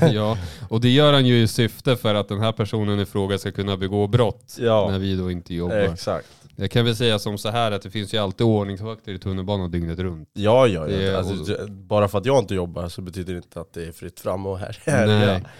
Ja, 0.12 0.38
och 0.68 0.80
det 0.80 0.88
gör 0.88 1.12
han 1.12 1.26
ju 1.26 1.42
i 1.42 1.48
syfte 1.48 1.96
för 1.96 2.14
att 2.14 2.28
den 2.28 2.40
här 2.40 2.52
personen 2.52 3.00
i 3.00 3.06
fråga 3.06 3.38
ska 3.38 3.52
kunna 3.52 3.76
begå 3.76 4.06
brott 4.06 4.54
när 4.58 4.66
ja, 4.66 4.88
vi 4.88 5.16
då 5.16 5.30
inte 5.30 5.54
jobbar. 5.54 5.76
exakt. 5.76 6.28
Jag 6.56 6.70
kan 6.70 6.84
väl 6.84 6.96
säga 6.96 7.18
som 7.18 7.38
så 7.38 7.48
här 7.48 7.72
att 7.72 7.82
det 7.82 7.90
finns 7.90 8.14
ju 8.14 8.18
alltid 8.18 8.46
ordningsvakter 8.46 9.12
i 9.12 9.18
tunnelbanan 9.18 9.70
dygnet 9.70 9.98
runt. 9.98 10.30
Ja, 10.32 10.66
ja, 10.66 10.88
ja. 10.88 11.18
Alltså, 11.18 11.66
bara 11.68 12.08
för 12.08 12.18
att 12.18 12.26
jag 12.26 12.38
inte 12.38 12.54
jobbar 12.54 12.88
så 12.88 13.02
betyder 13.02 13.32
det 13.32 13.36
inte 13.36 13.60
att 13.60 13.72
det 13.72 13.84
är 13.88 13.92
fritt 13.92 14.20
fram 14.20 14.46
och 14.46 14.58
här. 14.58 14.78
här 14.86 15.06
Nej. 15.06 15.42
Ja. 15.44 15.50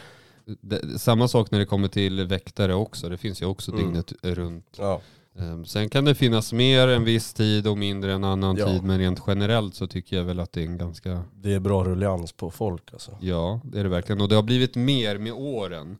Det, 0.60 0.98
samma 0.98 1.28
sak 1.28 1.50
när 1.50 1.58
det 1.58 1.66
kommer 1.66 1.88
till 1.88 2.26
väktare 2.26 2.74
också. 2.74 3.08
Det 3.08 3.16
finns 3.16 3.42
ju 3.42 3.46
också 3.46 3.72
Mm. 3.72 3.84
dygnet 3.84 4.12
runt. 4.22 4.76
Ja. 4.78 5.00
Ehm, 5.38 5.64
Sen 5.64 5.88
kan 5.90 6.04
det 6.04 6.14
finnas 6.14 6.52
mer 6.52 6.88
en 6.88 7.04
viss 7.04 7.34
tid 7.34 7.66
och 7.66 7.78
mindre 7.78 8.12
en 8.12 8.24
annan 8.24 8.56
Ja. 8.56 8.66
tid. 8.66 8.82
Men 8.82 8.98
rent 8.98 9.22
generellt 9.26 9.74
så 9.74 9.86
tycker 9.86 10.16
jag 10.16 10.24
väl 10.24 10.40
att 10.40 10.52
det 10.52 10.60
är 10.60 10.66
en 10.66 10.78
ganska, 10.78 11.24
Det 11.34 11.54
är 11.54 11.60
bra 11.60 11.84
rullians 11.84 12.32
på 12.32 12.50
folk 12.50 12.92
alltså. 12.92 13.18
ja 13.20 13.60
det 13.64 13.78
är 13.80 13.82
det 13.84 13.90
verkligen. 13.90 14.20
Och 14.20 14.28
det 14.28 14.34
har 14.34 14.42
blivit 14.42 14.76
mer 14.76 15.18
med 15.18 15.32
åren. 15.32 15.96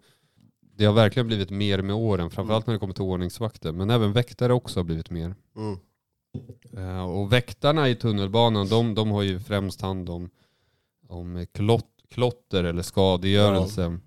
Det 0.77 0.85
har 0.85 0.93
verkligen 0.93 1.27
blivit 1.27 1.51
mer 1.51 1.83
med 1.83 1.97
åren. 1.97 2.31
Framförallt 2.31 2.67
när 2.67 2.75
det 2.75 2.81
kommer 2.81 2.95
till 2.95 3.03
ordningsvakter. 3.03 3.73
Men 3.73 3.91
även 3.91 4.13
väktare 4.13 4.53
också 4.53 4.79
har 4.81 4.85
blivit 4.85 5.11
mer. 5.11 5.35
Mm. 5.57 5.79
Eh, 6.77 7.05
Och 7.05 7.33
väktarna 7.33 7.89
i 7.89 7.95
tunnelbanan, 7.95 8.69
de, 8.69 8.95
de 8.95 9.11
har 9.11 9.23
ju 9.23 9.41
främst 9.41 9.81
hand 9.81 10.11
om, 10.11 10.31
om 11.09 11.47
klott, 11.53 11.87
klotter 12.11 12.65
eller 12.65 12.83
skadegörelse. 12.83 13.99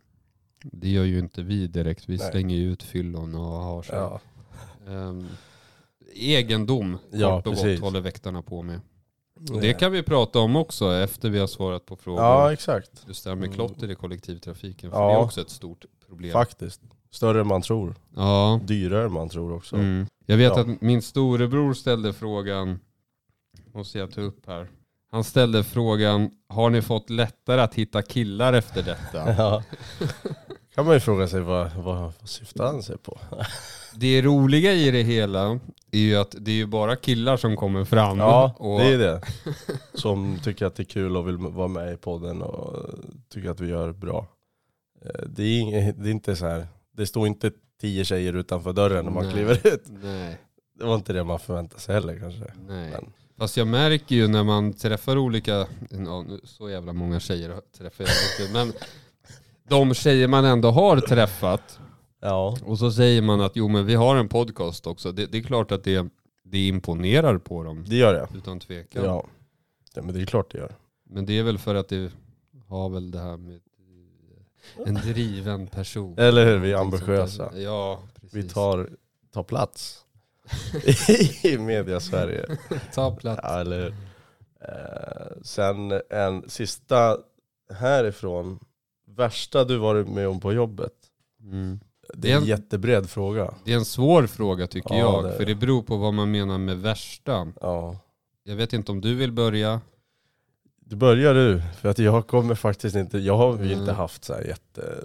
Det 0.64 0.90
gör 0.90 1.04
ju 1.04 1.20
inte 1.20 1.42
vi 1.42 1.68
direkt. 1.68 2.10
Vi 2.10 2.18
Nej. 2.18 2.32
slänger 2.32 2.56
ju 2.56 2.72
ut 2.72 2.84
fyllon 2.84 3.36
och 3.36 3.42
har 3.42 3.84
så. 3.84 3.94
Ja. 3.94 4.20
Ehm, 4.88 5.28
egendom, 6.14 6.98
Ja, 7.12 7.36
kort 7.38 7.48
och 7.48 7.54
precis. 7.54 7.80
gott, 7.80 7.88
håller 7.90 8.02
väktarna 8.02 8.42
på 8.42 8.62
med. 8.62 8.82
Och 9.52 9.62
det 9.62 9.74
kan 9.74 9.92
vi 9.92 10.04
prata 10.04 10.40
om 10.40 10.56
också 10.56 10.94
efter 10.94 11.30
vi 11.30 11.40
har 11.40 11.48
svarat 11.48 11.86
på 11.86 11.96
frågor. 11.96 12.22
Ja, 12.24 12.54
exakt. 12.54 12.92
Just 13.08 13.24
det 13.24 13.30
här 13.30 13.36
med 13.36 13.46
Mm. 13.46 13.56
klotter 13.56 13.92
i 13.92 13.96
kollektivtrafiken. 13.96 14.92
För 14.92 14.98
Ja. 14.98 15.08
det 15.08 15.14
är 15.14 15.18
också 15.20 15.42
ett 15.42 15.50
stort 15.50 15.86
problem. 16.08 16.32
Faktiskt. 16.32 16.82
Större 17.12 17.42
än 17.42 17.48
man 17.48 17.62
tror. 17.62 17.96
Ja. 18.16 18.60
Dyrare 18.64 19.06
än 19.06 19.12
man 19.12 19.30
tror 19.30 19.54
också. 19.54 19.76
Mm. 19.76 20.06
Jag 20.26 20.38
vet 20.38 20.54
Ja. 20.56 20.62
att 20.62 20.82
min 20.82 21.02
storebror 21.02 21.74
ställde 21.74 22.14
frågan, 22.14 22.80
måste 23.74 23.98
jag 24.00 24.12
ta 24.12 24.22
upp 24.22 24.48
här. 24.48 24.68
Han 25.12 25.24
ställde 25.24 25.64
frågan, 25.64 26.30
har 26.50 26.70
ni 26.70 26.82
fått 26.82 27.10
lättare 27.10 27.62
att 27.62 27.74
hitta 27.76 28.02
killar 28.02 28.54
efter 28.54 28.84
detta? 28.84 29.34
Ja. 29.38 29.64
kan 30.76 30.86
man 30.86 30.94
ju 30.94 31.00
fråga 31.00 31.28
sig 31.28 31.42
vad, 31.42 31.74
vad, 31.76 31.98
vad 32.20 32.30
syftar 32.30 32.66
han 32.66 32.84
sig 32.84 32.98
på? 32.98 33.20
Det 33.96 34.22
roliga 34.22 34.74
i 34.74 34.92
det 34.92 35.04
hela 35.04 35.60
är 35.92 36.00
ju 36.00 36.16
att 36.16 36.36
det 36.40 36.52
är 36.52 36.56
ju 36.56 36.66
bara 36.66 36.96
killar 36.96 37.38
som 37.38 37.58
kommer 37.58 37.86
fram. 37.86 38.18
Ja, 38.20 38.56
och, 38.58 38.80
det 38.80 38.86
är 38.94 38.98
det. 38.98 39.22
Som 39.94 40.40
tycker 40.44 40.66
att 40.66 40.76
det 40.76 40.84
är 40.84 40.86
kul 40.86 41.18
och 41.18 41.28
vill 41.28 41.38
vara 41.38 41.68
med 41.68 41.94
i 41.94 41.98
podden 41.98 42.42
och 42.42 42.90
tycker 43.30 43.50
att 43.50 43.60
vi 43.60 43.68
gör 43.70 43.92
bra. 43.94 44.28
Eh, 45.06 45.22
Det 45.28 45.44
är, 45.44 45.60
inget, 45.60 46.04
det 46.04 46.10
är 46.10 46.12
inte 46.12 46.36
så 46.36 46.46
här. 46.48 46.68
det 46.98 47.08
står 47.08 47.28
inte 47.28 47.52
tio 47.82 48.06
tjejer 48.06 48.34
utanför 48.34 48.74
dörren 48.74 49.06
när 49.06 49.12
man 49.12 49.24
Nej. 49.24 49.34
kliver 49.34 49.68
ut. 49.74 49.84
Nej, 49.88 50.38
Det 50.80 50.86
var 50.86 50.96
inte 50.96 51.14
det 51.14 51.24
man 51.24 51.40
förväntade 51.40 51.82
sig 51.82 51.96
heller 51.96 52.20
kanske. 52.20 52.54
nej. 52.68 52.92
Men, 52.92 53.14
Fast 53.42 53.58
jag 53.58 53.68
märker 53.68 54.16
ju 54.16 54.28
när 54.28 54.44
man 54.44 54.74
träffar 54.74 55.18
olika, 55.18 55.68
ja, 55.90 56.26
så 56.44 56.70
jävla 56.70 56.94
många 56.94 57.20
tjejer 57.20 57.62
träffar 57.78 58.04
jag 58.04 58.14
inte, 58.14 58.54
men 58.54 58.74
de 59.70 59.94
tjejer 59.94 60.28
man 60.28 60.46
ändå 60.46 60.72
har 60.72 61.00
träffat, 61.00 61.80
ja, 62.20 62.58
Och 62.66 62.80
så 62.80 62.92
säger 62.92 63.22
man 63.22 63.42
att 63.42 63.56
jo 63.56 63.68
men 63.68 63.86
vi 63.86 63.96
har 63.96 64.16
en 64.16 64.30
podcast 64.30 64.88
också. 64.88 65.12
Det, 65.12 65.26
det 65.26 65.38
är 65.38 65.42
klart 65.42 65.72
att 65.72 65.84
det, 65.84 66.08
det 66.44 66.68
imponerar 66.68 67.38
på 67.38 67.64
dem. 67.64 67.86
det 67.88 67.96
gör 67.96 68.14
det. 68.14 68.38
Utan 68.38 68.60
tvekan. 68.60 69.06
Ja. 69.06 69.26
ja, 69.94 70.02
men 70.02 70.16
det 70.16 70.22
är 70.22 70.26
klart 70.26 70.52
det 70.52 70.58
gör. 70.58 70.76
Men 71.10 71.26
det 71.26 71.40
är 71.40 71.44
väl 71.44 71.58
för 71.58 71.76
att 71.76 71.90
det 71.90 72.12
har 72.68 72.90
väl 72.90 73.12
det 73.12 73.20
här 73.20 73.38
med 73.38 73.60
en 74.86 74.94
driven 74.94 75.68
person. 75.68 76.18
Eller 76.18 76.46
hur, 76.46 76.58
vi 76.58 76.72
är 76.72 76.78
ambitiösa. 76.78 77.52
Ja, 77.56 78.00
precis. 78.22 78.34
Vi 78.34 78.50
tar, 78.50 78.90
tar 79.34 79.44
plats 79.44 80.01
i 81.44 81.58
media-Sverige. 81.58 82.46
Ta 82.94 83.16
plats. 83.16 83.40
Ja, 83.44 83.60
eller? 83.60 83.88
Eh, 84.62 85.28
sen 85.44 86.02
en 86.10 86.50
sista 86.50 87.18
härifrån. 87.74 88.60
Värsta 89.08 89.64
du 89.64 89.78
varit 89.78 90.08
med 90.08 90.28
om 90.28 90.40
på 90.40 90.54
jobbet? 90.54 90.94
Mm. 91.44 91.80
Det 92.14 92.32
är 92.32 92.36
en 92.36 92.42
Det 92.42 92.52
är 92.52 92.56
en- 92.56 92.60
jättebred 92.62 93.10
fråga. 93.10 93.54
Det 93.66 93.72
är 93.74 93.78
en 93.78 93.86
svår 93.86 94.28
fråga 94.28 94.68
tycker 94.68 94.96
Ja, 94.96 95.00
jag. 95.00 95.24
det 95.24 95.38
För 95.38 95.46
det. 95.46 95.56
beror 95.56 95.84
på 95.84 95.98
vad 95.98 96.14
man 96.14 96.32
menar 96.32 96.58
med 96.58 96.78
värsta. 96.78 97.48
Ja. 97.62 97.98
Jag 98.44 98.56
vet 98.56 98.74
inte 98.74 98.92
om 98.92 99.02
du 99.02 99.16
vill 99.16 99.32
börja. 99.32 99.82
Du 100.86 100.96
börjar 100.96 101.34
du, 101.34 101.62
för 101.82 101.90
att 101.90 102.00
jag 102.00 102.28
kommer 102.28 102.56
faktiskt 102.56 102.96
inte, 102.96 103.18
jag 103.18 103.38
har 103.38 103.58
ju 103.58 103.66
Mm. 103.66 103.80
inte 103.80 103.92
haft 103.94 104.24
så 104.24 104.34
här 104.34 104.42
jätte... 104.44 104.98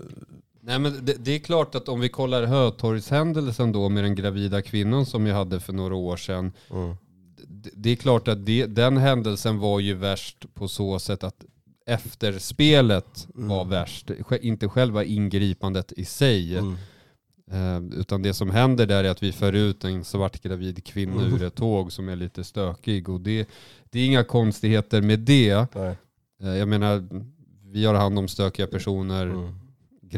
Nej 0.67 0.79
men 0.79 1.05
det, 1.05 1.13
det 1.25 1.31
är 1.35 1.39
klart 1.39 1.75
att 1.75 1.89
om 1.89 2.01
vi 2.01 2.09
kollar 2.09 2.43
Hötorgshändelsen 2.47 3.73
då 3.73 3.89
med 3.89 4.05
den 4.05 4.15
gravida 4.15 4.63
kvinnan 4.63 5.07
som 5.07 5.27
jag 5.27 5.35
hade 5.37 5.61
för 5.61 5.73
några 5.73 5.95
år 5.95 6.17
sedan. 6.17 6.53
Mm. 6.71 6.97
det- 7.49 7.71
det 7.75 7.91
är 7.91 7.97
klart 7.97 8.29
att 8.29 8.47
det, 8.47 8.67
den 8.67 8.97
händelsen 8.97 9.59
var 9.59 9.81
ju 9.81 9.95
värst 9.95 10.47
på 10.55 10.69
så 10.69 10.99
sätt 10.99 11.25
att 11.25 11.45
efterspelet 11.87 13.29
Mm. 13.37 13.49
var 13.49 13.65
värst. 13.65 14.11
Inte 14.41 14.69
själva 14.69 15.05
ingripandet 15.05 15.93
i 15.93 16.05
sig. 16.05 16.59
Mm. 16.59 16.77
Eh, 17.51 17.99
utan 18.01 18.23
det 18.23 18.35
som 18.35 18.51
händer 18.51 18.87
där 18.87 19.05
är 19.05 19.11
att 19.11 19.23
vi 19.23 19.33
för 19.33 19.53
ut 19.53 19.85
en 19.85 20.05
svart 20.05 20.43
gravid 20.43 20.85
kvinna 20.85 21.21
Mm. 21.23 21.35
ur 21.35 21.43
ett 21.43 21.55
tåg 21.55 21.93
som 21.93 22.09
är 22.09 22.17
lite 22.17 22.45
stökig. 22.45 23.09
Och 23.09 23.21
det, 23.21 23.49
det 23.91 24.01
är 24.01 24.07
inga 24.07 24.25
konstigheter 24.25 25.03
med 25.03 25.19
det. 25.19 25.75
Eh, 26.43 26.49
jag 26.49 26.69
menar, 26.69 27.09
vi 27.73 27.85
har 27.85 27.95
hand 27.95 28.19
om 28.19 28.29
stökiga 28.29 28.67
personer. 28.67 29.27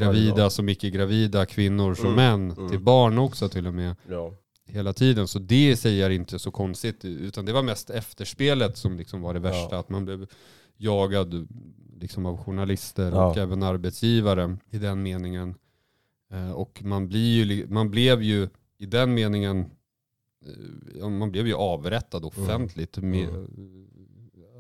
Mm. 0.03 0.15
Gravida 0.15 0.51
som 0.51 0.69
icke-gravida, 0.69 1.47
kvinnor 1.47 1.95
som 1.95 2.07
Mm. 2.13 2.17
män, 2.17 2.51
Mm. 2.59 2.71
till 2.71 2.81
barn 2.81 3.19
också 3.19 3.49
till 3.49 3.67
och 3.67 3.75
med 3.75 3.97
Ja. 4.09 4.33
hela 4.67 4.93
tiden. 4.93 5.29
Så 5.29 5.39
det 5.39 5.77
sig 5.77 6.03
är 6.03 6.11
inte 6.11 6.39
så 6.39 6.51
konstigt. 6.51 7.05
Utan 7.05 7.45
det 7.45 7.53
var 7.53 7.63
mest 7.63 7.91
efterspelet 7.91 8.77
som 8.77 8.97
liksom 8.97 9.21
var 9.21 9.35
det 9.35 9.41
värsta. 9.41 9.75
Ja. 9.75 9.79
Att 9.81 9.89
man 9.89 10.05
blev 10.05 10.27
jagad 10.77 11.49
liksom 12.01 12.27
av 12.27 12.37
journalister 12.39 13.13
Ja. 13.13 13.27
och 13.31 13.37
även 13.37 13.63
arbetsgivare 13.63 14.57
i 14.71 14.79
den 14.79 15.03
meningen. 15.03 15.55
Eh, 16.33 16.51
Och 16.53 16.83
man, 16.85 17.09
blir 17.09 17.45
ju, 17.45 17.67
man 17.69 17.91
blev 17.91 18.23
ju 18.23 18.49
i 18.79 18.87
den 18.87 19.15
meningen, 19.15 19.71
eh, 21.01 21.09
man 21.09 21.31
blev 21.31 21.47
ju 21.47 21.55
avrättad 21.55 22.25
offentligt. 22.25 22.97
Mer, 22.97 23.47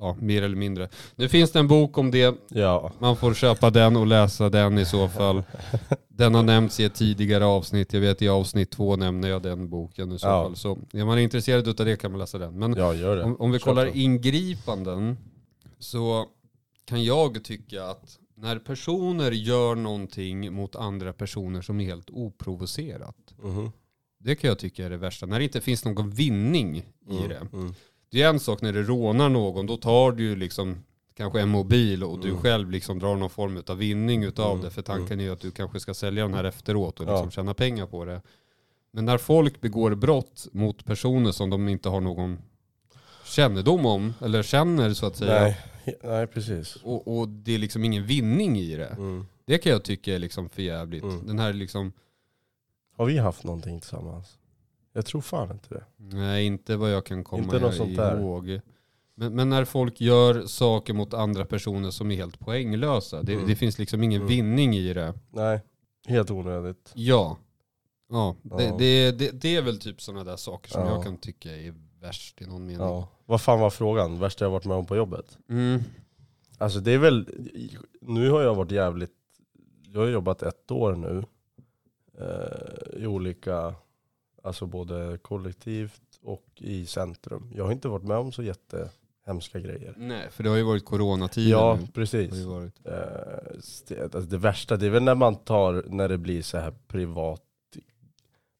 ja, 0.01 0.17
mer 0.21 0.43
eller 0.43 0.57
mindre. 0.57 0.89
Nu 1.17 1.29
finns 1.29 1.53
det 1.53 1.59
en 1.59 1.69
bok 1.69 1.99
om 1.99 2.11
det. 2.11 2.35
Ja. 2.49 2.93
Man 2.99 3.17
får 3.17 3.35
köpa 3.35 3.71
den 3.71 3.97
och 3.97 4.07
läsa 4.07 4.49
den 4.49 4.79
i 4.79 4.85
så 4.85 5.09
fall. 5.09 5.43
Den 6.09 6.35
har 6.35 6.43
nämnts 6.43 6.81
i 6.81 6.85
ett 6.85 6.95
tidigare 6.95 7.45
avsnitt. 7.45 7.93
Jag 7.93 8.01
vet 8.01 8.23
i 8.23 8.29
avsnitt 8.29 8.71
två 8.71 8.97
nämner 8.97 9.29
jag 9.29 9.43
den 9.43 9.69
boken 9.69 10.13
i 10.13 10.19
så 10.19 10.27
Ja. 10.27 10.43
fall. 10.45 10.57
Så 10.57 10.79
är 10.93 11.05
man 11.05 11.19
intresserad 11.19 11.69
av 11.81 11.87
det 11.87 11.97
kan 11.97 12.11
man 12.11 12.21
läsa 12.21 12.39
den. 12.39 12.59
Men 12.59 12.75
ja, 12.77 13.23
om, 13.25 13.37
om 13.41 13.51
vi 13.53 13.59
kollar 13.59 13.97
ingripanden 13.97 15.17
så 15.79 16.27
kan 16.85 17.05
jag 17.05 17.45
tycka 17.45 17.85
att 17.85 18.19
när 18.37 18.59
personer 18.59 19.31
gör 19.31 19.75
någonting 19.75 20.53
mot 20.53 20.77
andra 20.77 21.13
personer 21.13 21.63
som 21.63 21.81
är 21.81 21.85
helt 21.85 22.11
oprovocerat. 22.11 23.35
Mhm. 23.43 23.71
Det 24.21 24.35
kan 24.37 24.49
jag 24.49 24.59
tycka 24.59 24.85
är 24.87 24.91
det 24.91 24.97
värsta. 24.97 25.27
När 25.27 25.39
det 25.39 25.45
inte 25.45 25.61
finns 25.61 25.85
någon 25.85 26.11
vinning 26.11 26.77
i 26.77 27.17
Mm. 27.17 27.29
det. 27.29 27.47
Mm. 27.53 27.75
Det 28.11 28.23
är 28.23 28.29
en 28.29 28.41
sak 28.41 28.63
när 28.63 28.73
du 28.73 28.83
rånar 28.85 29.29
någon, 29.29 29.67
då 29.67 29.77
tar 29.77 30.13
du 30.13 30.23
ju 30.25 30.37
liksom 30.37 30.77
kanske 31.17 31.41
en 31.41 31.49
mobil 31.49 32.05
och 32.05 32.19
du 32.21 32.29
Mm. 32.29 32.41
själv 32.41 32.71
liksom 32.71 32.99
drar 32.99 33.17
någon 33.17 33.31
form 33.31 33.63
av 33.67 33.77
vinning 33.77 34.23
utav 34.25 34.53
Mm, 34.53 34.65
det. 34.65 34.71
För 34.71 34.83
tanken 34.83 35.21
är 35.21 35.25
ju 35.25 35.33
att 35.33 35.41
du 35.41 35.51
kanske 35.51 35.81
ska 35.81 35.95
sälja 35.95 36.23
den 36.25 36.35
här 36.35 36.45
efteråt 36.45 37.01
och 37.01 37.07
Ja. 37.07 37.13
liksom 37.13 37.31
tjäna 37.31 37.55
pengar 37.55 37.87
på 37.87 38.05
det. 38.05 38.23
Men 38.93 39.05
när 39.05 39.19
folk 39.19 39.61
begår 39.61 39.95
brott 39.95 40.47
mot 40.53 40.85
personer 40.85 41.33
som 41.33 41.51
de 41.51 41.69
inte 41.69 41.89
har 41.89 42.01
någon 42.01 42.39
kännedom 43.25 43.87
om, 43.87 44.15
eller 44.21 44.43
känner 44.43 44.95
så 44.95 45.07
att 45.07 45.17
säga, 45.17 45.41
Nej. 45.41 45.59
Nej, 46.03 46.27
precis. 46.27 46.77
och, 46.77 47.19
och 47.19 47.29
det 47.29 47.55
är 47.55 47.59
liksom 47.59 47.85
ingen 47.85 48.07
vinning 48.07 48.59
i 48.59 48.77
det. 48.77 48.87
Mm. 48.87 49.27
Det 49.45 49.59
kan 49.59 49.73
jag 49.73 49.83
tycka 49.85 50.15
är 50.15 50.19
liksom 50.19 50.49
för 50.49 50.63
jävligt. 50.63 51.03
Mm. 51.03 51.27
Den 51.27 51.39
här 51.39 51.53
liksom, 51.53 51.93
Har 52.97 53.07
vi 53.07 53.19
haft 53.19 53.45
någonting 53.45 53.81
tillsammans? 53.81 54.39
Jag 54.99 55.07
tror 55.07 55.21
fan 55.21 55.51
inte 55.51 55.75
det. 55.75 55.85
Nej, 55.97 56.47
inte 56.47 56.77
vad 56.77 56.91
jag 56.93 57.07
kan 57.07 57.25
komma 57.25 57.43
Inte 57.45 57.59
något 57.59 57.75
sånt 57.75 57.97
där. 57.97 58.19
ihåg. 58.21 58.61
Men, 59.15 59.35
men 59.35 59.49
när 59.49 59.65
folk 59.65 60.01
gör 60.01 60.47
saker 60.47 60.93
mot 60.95 61.15
andra 61.15 61.45
personer 61.45 61.91
som 61.91 62.11
är 62.11 62.17
helt 62.17 62.39
poänglösa. 62.39 63.23
Det, 63.23 63.33
Mm. 63.35 63.47
det 63.47 63.57
finns 63.57 63.79
liksom 63.79 64.03
ingen 64.03 64.21
Mm. 64.23 64.29
vinning 64.29 64.75
i 64.77 64.93
det. 64.93 65.15
Nej, 65.31 65.61
helt 66.07 66.31
onödigt. 66.31 66.93
Ja. 66.95 67.37
Ja, 68.11 68.37
det, 68.43 68.65
Ja. 68.65 68.77
Det, 68.79 69.11
det, 69.13 69.31
det 69.41 69.57
är 69.57 69.63
väl 69.63 69.79
typ 69.81 70.03
sådana 70.03 70.25
där 70.25 70.37
saker 70.37 70.71
som 70.71 70.81
Ja. 70.83 70.95
jag 70.95 71.05
kan 71.05 71.17
tycka 71.17 71.57
är 71.57 71.75
värst 72.01 72.43
i 72.43 72.47
någon 72.47 72.67
mening. 72.67 72.87
Ja. 72.87 73.09
Vad 73.27 73.41
fan 73.41 73.61
var 73.61 73.71
frågan? 73.71 74.19
Värsta 74.19 74.45
jag 74.45 74.51
varit 74.51 74.65
med 74.65 74.77
om 74.77 74.87
på 74.87 74.97
jobbet? 74.97 75.39
Mm. 75.49 75.81
Alltså 76.59 76.81
det 76.81 76.93
är 76.93 76.99
väl, 76.99 77.29
nu 78.01 78.31
har 78.31 78.43
jag 78.43 78.55
varit 78.55 78.71
jävligt, 78.71 79.15
jag 79.93 80.01
har 80.01 80.09
jobbat 80.09 80.43
ett 80.43 80.71
år 80.71 80.95
nu. 80.97 81.25
Eh, 82.21 83.03
I 83.03 83.07
olika, 83.07 83.75
alltså 84.43 84.67
både 84.67 85.19
kollektivt 85.23 86.03
och 86.23 86.47
i 86.57 86.87
centrum. 86.87 87.53
Jag 87.55 87.65
har 87.65 87.73
inte 87.73 87.89
varit 87.89 88.05
med 88.05 88.17
om 88.17 88.33
så 88.33 88.43
jättehemska 88.43 89.61
grejer. 89.61 89.95
Nej, 89.97 90.31
för 90.31 90.43
det 90.43 90.49
har 90.49 90.57
ju 90.57 90.63
varit 90.63 90.85
coronatider 90.85 91.51
Ja, 91.51 91.79
precis. 91.95 92.35
Ju 92.35 92.45
varit. 92.45 92.87
Eh, 92.87 92.93
det, 93.89 94.01
alltså 94.03 94.21
det 94.21 94.39
värsta, 94.39 94.77
det 94.77 94.87
är 94.87 94.91
väl 94.91 95.03
när 95.03 95.15
man 95.15 95.37
tar, 95.37 95.85
när 95.87 96.09
det 96.09 96.19
blir 96.19 96.43
så 96.43 96.59
här 96.59 96.75
privat, 96.87 97.43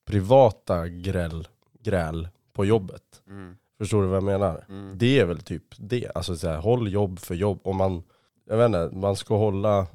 privata 0.07 0.89
gräl, 0.89 1.49
gräl 1.83 2.29
på 2.53 2.65
jobbet. 2.65 3.23
Mm. 3.27 3.57
Förstår 3.79 4.03
du 4.03 4.09
vad 4.09 4.17
jag 4.17 4.25
menar? 4.25 4.65
Mm. 4.69 4.99
Det 4.99 5.19
är 5.19 5.25
väl 5.25 5.41
typ 5.41 5.65
det. 5.77 6.11
Alltså 6.15 6.37
så 6.37 6.49
här, 6.49 6.59
håll 6.59 6.93
jobb 6.93 7.19
för 7.19 7.35
jobb. 7.35 7.61
Om 7.65 7.77
man, 7.77 8.03
jag 8.45 8.57
vet 8.57 8.67
inte, 8.67 8.97
man 8.97 9.17
ska 9.17 9.37
hålla 9.37 9.87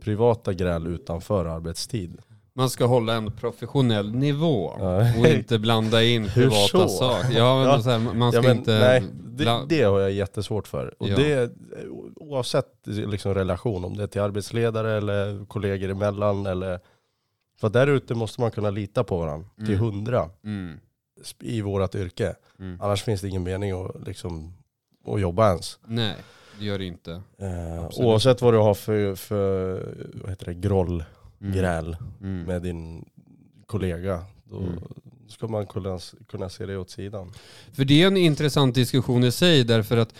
privata 0.00 0.52
gräl 0.52 0.86
utanför 0.86 1.44
arbetstid. 1.44 2.18
Man 2.58 2.70
ska 2.70 2.86
hålla 2.86 3.14
en 3.14 3.32
professionell 3.32 4.14
nivå 4.14 4.64
och 5.20 5.26
inte 5.26 5.58
blanda 5.58 6.02
in 6.02 6.28
privata 6.34 6.88
saker. 6.88 7.38
Ja, 7.38 7.64
Ja. 7.64 7.82
Här, 7.90 7.98
man 8.14 8.32
ska 8.32 8.38
Ja, 8.42 8.48
men 8.48 8.56
inte... 8.58 8.78
nej, 8.78 9.02
det, 9.68 9.82
har 9.82 10.00
jag 10.00 10.12
jättesvårt 10.12 10.68
för. 10.68 10.94
Och 11.02 11.08
Ja. 11.08 11.16
det, 11.16 11.50
oavsett 12.16 12.66
liksom 12.84 13.34
relation, 13.34 13.84
om 13.84 13.96
det 13.96 14.02
är 14.02 14.06
till 14.06 14.20
arbetsledare 14.20 14.96
eller 14.96 15.44
kollegor 15.44 15.90
emellan. 15.90 16.46
Eller, 16.46 16.80
för 17.60 17.68
där 17.68 17.86
ute 17.86 18.14
måste 18.14 18.40
man 18.40 18.50
kunna 18.50 18.70
lita 18.70 19.04
på 19.04 19.18
varandra 19.18 19.48
till 19.56 19.74
Mm. 19.74 19.78
hundra 19.80 20.30
Mm. 20.44 20.80
i 21.40 21.60
vårt 21.60 21.94
yrke. 21.94 22.34
Mm. 22.58 22.78
Annars 22.80 23.02
finns 23.02 23.20
det 23.20 23.28
ingen 23.28 23.42
mening 23.42 23.72
att, 23.72 24.06
liksom, 24.06 24.52
att 25.06 25.20
jobba 25.20 25.48
ens. 25.48 25.78
Nej, 25.86 26.14
det 26.58 26.64
gör 26.64 26.78
det 26.78 26.84
inte. 26.84 27.12
Eh, 27.38 27.88
oavsett 28.00 28.42
vad 28.42 28.54
du 28.54 28.58
har 28.58 28.74
för, 28.74 29.14
för 29.14 29.72
vad 30.14 30.30
heter 30.30 30.46
det, 30.46 30.54
groll, 30.54 31.04
Mm. 31.40 31.52
gräl 31.56 31.96
Mm. 32.22 32.42
med 32.42 32.62
din 32.62 33.04
kollega. 33.66 34.24
Då 34.44 34.58
Mm. 34.58 34.72
ska 35.28 35.48
man 35.48 35.66
kunna, 35.66 35.98
kunna 36.28 36.48
se 36.48 36.66
det 36.66 36.76
åt 36.76 36.90
sidan. 36.90 37.32
För 37.72 37.84
det 37.84 38.02
är 38.02 38.06
en 38.06 38.16
intressant 38.16 38.74
diskussion 38.74 39.24
i 39.24 39.32
sig 39.32 39.64
därför 39.64 39.96
att 39.96 40.14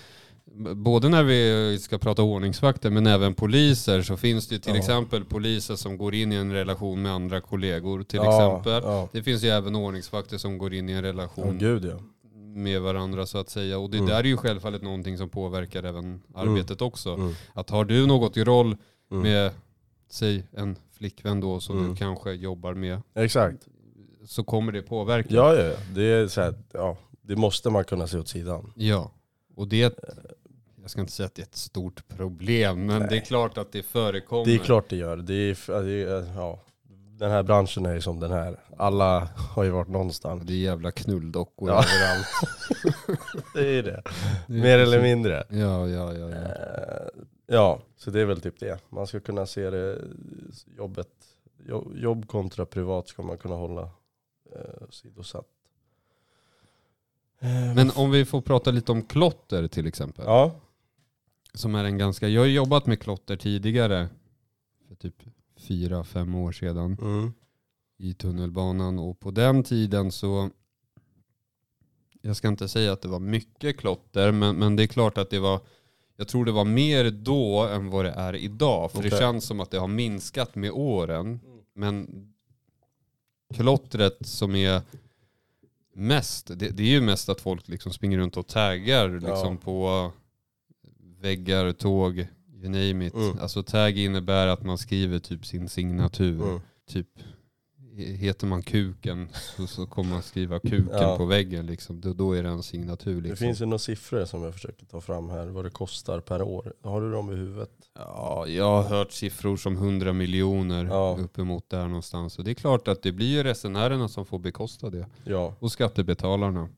både 0.74 1.08
när 1.08 1.22
vi 1.22 1.78
ska 1.80 1.98
prata 1.98 2.22
ordningsvakter 2.22 2.90
men 2.90 3.06
även 3.06 3.34
poliser 3.34 4.02
så 4.02 4.16
finns 4.16 4.48
det 4.48 4.58
till 4.58 4.72
Ja. 4.72 4.78
exempel 4.78 5.24
poliser 5.24 5.76
som 5.76 5.98
går 5.98 6.14
in 6.14 6.32
i 6.32 6.36
en 6.36 6.52
relation 6.52 7.02
med 7.02 7.12
andra 7.12 7.40
kollegor 7.40 8.02
till 8.02 8.20
Ja, 8.24 8.58
exempel. 8.62 8.82
Ja, 8.92 9.08
Det 9.12 9.22
finns 9.22 9.42
ju 9.44 9.48
även 9.48 9.76
ordningsvakter 9.76 10.38
som 10.38 10.58
går 10.58 10.74
in 10.74 10.88
i 10.88 10.92
en 10.92 11.02
relation 11.02 11.58
gud 11.58 11.84
ja. 11.84 11.98
med 12.54 12.80
varandra 12.82 13.26
så 13.26 13.38
att 13.38 13.50
säga. 13.50 13.78
Och 13.78 13.90
det 13.90 13.96
Mm. 13.96 14.08
där 14.08 14.18
är 14.18 14.24
ju 14.24 14.36
självfallet 14.36 14.82
någonting 14.82 15.18
som 15.18 15.28
påverkar 15.28 15.82
även 15.82 16.22
arbetet 16.34 16.82
också. 16.82 17.10
Mm. 17.14 17.34
Att 17.52 17.70
har 17.70 17.84
du 17.84 18.06
något 18.06 18.36
i 18.36 18.44
roll 18.44 18.76
Mm. 19.10 19.22
med, 19.22 19.52
säg 20.10 20.44
en 20.52 20.76
flickvän 20.98 21.40
då 21.40 21.60
som 21.60 21.78
Mm. 21.78 21.90
du 21.90 21.96
kanske 21.96 22.32
jobbar 22.32 22.74
med, 22.74 23.00
Exakt. 23.14 23.68
så 24.26 24.44
kommer 24.44 24.72
det 24.72 24.82
påverka. 24.82 25.28
Ja, 25.34 25.54
ja. 25.54 25.72
Det 25.94 26.02
är 26.02 26.28
så 26.28 26.40
här, 26.40 26.54
ja, 26.72 26.96
det 27.22 27.36
måste 27.36 27.70
man 27.70 27.84
kunna 27.84 28.06
se 28.06 28.18
åt 28.18 28.28
sidan. 28.28 28.72
Ja, 28.76 29.10
och 29.56 29.68
det, 29.68 29.98
jag 30.82 30.90
ska 30.90 31.00
inte 31.00 31.12
säga 31.12 31.26
att 31.26 31.34
det 31.34 31.42
är 31.42 31.46
ett 31.46 31.56
stort 31.56 32.08
problem, 32.08 32.86
men 32.86 32.98
Nej. 32.98 33.08
det 33.10 33.16
är 33.16 33.20
klart 33.20 33.58
att 33.58 33.72
det 33.72 33.82
förekommer. 33.82 34.44
Det 34.44 34.54
är 34.54 34.58
klart 34.58 34.88
det 34.88 34.96
gör. 34.96 35.16
Det 35.16 35.34
är, 35.34 35.82
det 35.82 36.02
är, 36.12 36.32
ja, 36.36 36.60
den 37.18 37.30
här 37.30 37.42
branschen 37.42 37.86
är 37.86 37.94
ju 37.94 38.00
som 38.00 38.20
den 38.20 38.30
här. 38.30 38.60
Alla 38.76 39.28
har 39.34 39.64
ju 39.64 39.70
varit 39.70 39.88
någonstans. 39.88 40.42
Det 40.46 40.52
är 40.52 40.56
jävla 40.56 40.90
knulldockor 40.90 41.68
Ja. 41.68 41.84
överallt. 41.84 42.26
Det 43.54 43.78
är 43.78 43.82
det. 43.82 44.02
Det 44.46 44.54
är 44.54 44.62
Mer 44.62 44.78
eller 44.78 45.02
mindre. 45.02 45.44
Ja, 45.50 45.88
ja, 45.88 46.12
ja. 46.14 46.28
ja. 46.30 46.36
Eh, 46.36 47.22
Ja, 47.50 47.80
så 47.96 48.10
det 48.10 48.20
är 48.20 48.24
väl 48.24 48.40
typ 48.40 48.60
det. 48.60 48.78
Man 48.88 49.06
ska 49.06 49.20
kunna 49.20 49.46
se 49.46 49.70
det, 49.70 49.98
jobbet, 50.76 51.26
jo- 51.66 51.92
jobb 51.96 52.28
kontra 52.28 52.66
privat 52.66 53.08
ska 53.08 53.22
man 53.22 53.38
kunna 53.38 53.54
hålla 53.54 53.82
eh, 54.56 54.88
sidosatt. 54.90 55.48
Eh, 57.40 57.74
Men 57.74 57.90
om 57.90 58.10
vi 58.10 58.24
får 58.24 58.40
prata 58.40 58.70
lite 58.70 58.92
om 58.92 59.02
klotter 59.02 59.68
till 59.68 59.86
exempel. 59.86 60.24
Ja, 60.24 60.60
Som 61.54 61.74
är 61.74 61.84
en 61.84 61.98
ganska, 61.98 62.28
jag 62.28 62.40
har 62.40 62.46
jobbat 62.46 62.86
med 62.86 63.00
klotter 63.00 63.36
tidigare, 63.36 64.08
för 64.88 64.94
typ 64.94 65.22
fyra, 65.56 66.04
fem 66.04 66.34
år 66.34 66.52
sedan. 66.52 66.96
mm. 67.00 67.32
i 68.00 68.14
tunnelbanan 68.14 68.98
och 68.98 69.20
på 69.20 69.30
den 69.30 69.62
tiden 69.64 70.12
så 70.12 70.50
jag 72.22 72.36
ska 72.36 72.48
inte 72.48 72.68
säga 72.68 72.92
att 72.92 73.02
det 73.02 73.08
var 73.08 73.20
mycket 73.20 73.76
klotter 73.78 74.32
men, 74.32 74.56
men 74.56 74.76
det 74.76 74.82
är 74.82 74.86
klart 74.86 75.18
att 75.18 75.30
det 75.30 75.38
var 75.38 75.60
jag 76.20 76.28
tror 76.28 76.44
det 76.44 76.52
var 76.52 76.64
mer 76.64 77.10
då 77.10 77.66
än 77.66 77.90
vad 77.90 78.04
det 78.04 78.10
är 78.10 78.34
idag 78.36 78.90
för 78.92 79.02
det 79.02 79.08
Okej. 79.08 79.18
känns 79.18 79.44
som 79.44 79.60
att 79.60 79.70
det 79.70 79.78
har 79.78 79.88
minskat 79.88 80.54
med 80.54 80.70
åren 80.70 81.40
men 81.74 82.08
klottret 83.54 84.26
som 84.26 84.54
är 84.54 84.82
mest 85.94 86.46
det, 86.46 86.68
det 86.68 86.82
är 86.82 86.86
ju 86.90 87.00
mest 87.00 87.28
att 87.28 87.40
folk 87.40 87.68
liksom 87.68 87.92
springer 87.92 88.18
runt 88.18 88.36
och 88.36 88.46
taggar 88.46 89.08
liksom 89.08 89.52
Ja. 89.54 89.56
på 89.64 90.12
väggar, 91.20 91.72
tåg, 91.72 92.18
you 92.54 92.68
name 92.68 93.06
it. 93.06 93.14
Mm. 93.14 93.38
Alltså 93.40 93.62
tag 93.62 93.98
innebär 93.98 94.46
att 94.46 94.62
man 94.64 94.78
skriver 94.78 95.18
typ 95.18 95.46
sin 95.46 95.68
signatur 95.68 96.42
Mm. 96.42 96.60
typ 96.90 97.08
heter 97.98 98.46
man 98.46 98.62
kuken 98.62 99.28
så, 99.56 99.66
så 99.66 99.86
kommer 99.86 100.10
man 100.10 100.22
skriva 100.22 100.58
kuken 100.58 100.88
Ja. 100.92 101.16
på 101.16 101.24
väggen 101.24 101.66
liksom. 101.66 102.00
Då, 102.00 102.12
då 102.12 102.32
är 102.32 102.42
det 102.42 102.48
en 102.48 102.62
signatur 102.62 103.14
liksom. 103.14 103.30
Det 103.30 103.36
finns 103.36 103.60
ju 103.60 103.64
några 103.66 103.78
siffror 103.78 104.24
som 104.24 104.42
jag 104.42 104.54
försöker 104.54 104.86
ta 104.86 105.00
fram 105.00 105.30
här, 105.30 105.46
vad 105.46 105.64
det 105.64 105.70
kostar 105.70 106.20
per 106.20 106.42
år. 106.42 106.74
Har 106.82 107.00
du 107.00 107.12
dem 107.12 107.32
i 107.32 107.34
huvudet? 107.34 107.70
Ja, 107.94 108.46
jag 108.46 108.64
har 108.64 108.82
hört 108.82 109.12
siffror 109.12 109.56
som 109.56 109.76
100 109.76 110.12
miljoner 110.12 110.84
Ja. 110.84 111.16
uppemot 111.20 111.70
där 111.70 111.86
någonstans. 111.88 112.38
Och 112.38 112.44
det 112.44 112.50
är 112.50 112.54
klart 112.54 112.88
att 112.88 113.02
det 113.02 113.12
blir 113.12 113.26
ju 113.28 113.42
resenärerna 113.42 114.08
som 114.08 114.26
får 114.26 114.38
bekosta 114.38 114.90
det. 114.90 115.06
Ja. 115.24 115.54
Och 115.58 115.72
skattebetalarna. 115.72 116.68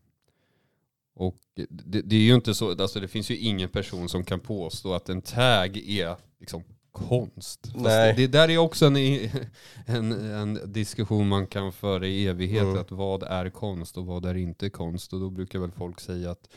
Och 1.14 1.36
det, 1.56 2.02
det 2.02 2.16
är 2.16 2.20
ju 2.20 2.34
inte 2.34 2.54
så, 2.54 2.70
alltså 2.82 3.00
det 3.00 3.08
finns 3.08 3.30
ju 3.30 3.36
ingen 3.36 3.68
person 3.68 4.08
som 4.08 4.24
kan 4.24 4.40
påstå 4.40 4.94
att 4.94 5.08
en 5.08 5.22
tag 5.22 5.76
är 5.76 6.16
liksom 6.40 6.62
konst. 6.92 7.66
Fast 7.66 7.76
Nej. 7.76 8.14
Det, 8.16 8.26
där 8.26 8.48
är 8.50 8.58
också 8.58 8.86
en, 8.86 8.96
en, 9.86 10.12
en 10.12 10.72
diskussion 10.72 11.28
man 11.28 11.46
kan 11.46 11.72
föra 11.72 12.06
i 12.06 12.26
evighet. 12.26 12.62
Mm. 12.62 12.78
Att 12.78 12.90
vad 12.90 13.22
är 13.22 13.50
konst 13.50 13.96
och 13.98 14.06
vad 14.06 14.24
är 14.26 14.34
inte 14.34 14.70
konst? 14.70 15.12
Och 15.12 15.20
då 15.20 15.30
brukar 15.30 15.58
väl 15.58 15.70
folk 15.70 16.00
säga 16.00 16.30
att 16.30 16.48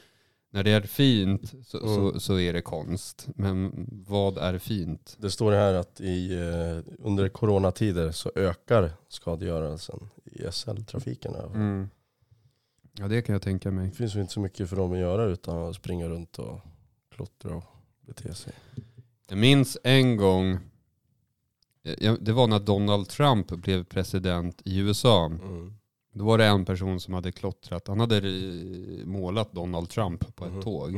när 0.52 0.64
det 0.64 0.72
är 0.72 0.82
fint 0.82 1.54
så, 1.66 1.78
Mm. 1.78 1.96
så, 1.96 2.20
så 2.20 2.40
är 2.40 2.54
det 2.54 2.62
konst. 2.62 3.28
Men 3.36 3.88
vad 4.08 4.38
är 4.38 4.58
fint? 4.58 5.16
Det 5.20 5.32
står 5.32 5.52
här 5.52 5.74
att 5.74 6.02
i, 6.02 6.34
eh, 6.34 6.94
under 7.00 7.30
coronatider 7.30 8.12
så 8.12 8.32
ökar 8.36 8.92
skadegörelsen 9.10 10.10
i 10.26 10.44
SL-trafiken. 10.52 11.36
Mm. 11.36 11.90
Ja 13.00 13.08
det 13.08 13.22
kan 13.22 13.34
jag 13.34 13.42
tänka 13.42 13.72
mig. 13.72 13.88
Det 13.88 13.96
finns 13.96 14.16
ju 14.16 14.22
inte 14.22 14.34
så 14.34 14.40
mycket 14.40 14.70
för 14.70 14.76
dem 14.76 14.92
att 14.92 14.98
göra 14.98 15.24
utan 15.26 15.58
att 15.58 15.76
springa 15.76 16.08
runt 16.08 16.40
och 16.40 16.60
klottra 17.16 17.56
och 17.56 17.64
bete 18.02 18.34
sig. 18.34 18.54
Jag 19.30 19.38
minns 19.38 19.78
en 19.84 20.18
gång, 20.18 20.58
ja, 22.00 22.18
det 22.22 22.32
var 22.32 22.48
när 22.48 22.60
Donald 22.60 23.10
Trump 23.10 23.48
blev 23.48 23.84
president 23.84 24.62
i 24.66 24.78
USA. 24.80 25.26
Mm. 25.26 25.74
Då 26.16 26.26
var 26.26 26.38
det 26.38 26.46
en 26.46 26.66
person 26.66 27.00
som 27.00 27.14
hade 27.14 27.32
klottrat, 27.32 27.88
han 27.88 28.00
hade 28.00 28.18
eh, 28.18 29.06
målat 29.06 29.52
Donald 29.52 29.90
Trump 29.90 30.36
på 30.36 30.46
ett 30.46 30.52
Mhm. 30.52 30.62
tåg. 30.62 30.94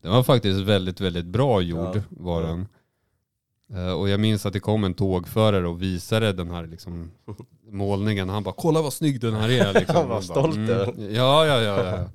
Den 0.00 0.12
var 0.12 0.22
faktiskt 0.22 0.60
väldigt, 0.60 1.00
väldigt 1.00 1.26
bra 1.26 1.60
gjord 1.60 2.02
var 2.10 2.42
den. 2.42 2.68
Eh, 3.74 3.92
Och 3.92 4.08
jag 4.08 4.20
minns 4.20 4.46
att 4.46 4.52
det 4.52 4.60
kom 4.60 4.84
en 4.84 4.94
tågförare 4.94 5.68
och 5.68 5.82
visade 5.82 6.32
den 6.32 6.50
här 6.50 6.66
liksom 6.66 7.10
målningen. 7.70 8.28
Han 8.28 8.42
bara, 8.42 8.54
kolla 8.54 8.82
vad 8.82 8.92
snygg 8.92 9.20
den 9.20 9.34
här 9.34 9.48
är. 9.48 9.72
Liksom. 9.80 9.96
Han 9.96 10.08
var 10.08 10.20
stolt 10.20 10.56
över 10.56 10.94
Ja, 11.10 11.46
ja, 11.46 11.60
ja. 11.60 11.84
ja. 11.84 12.08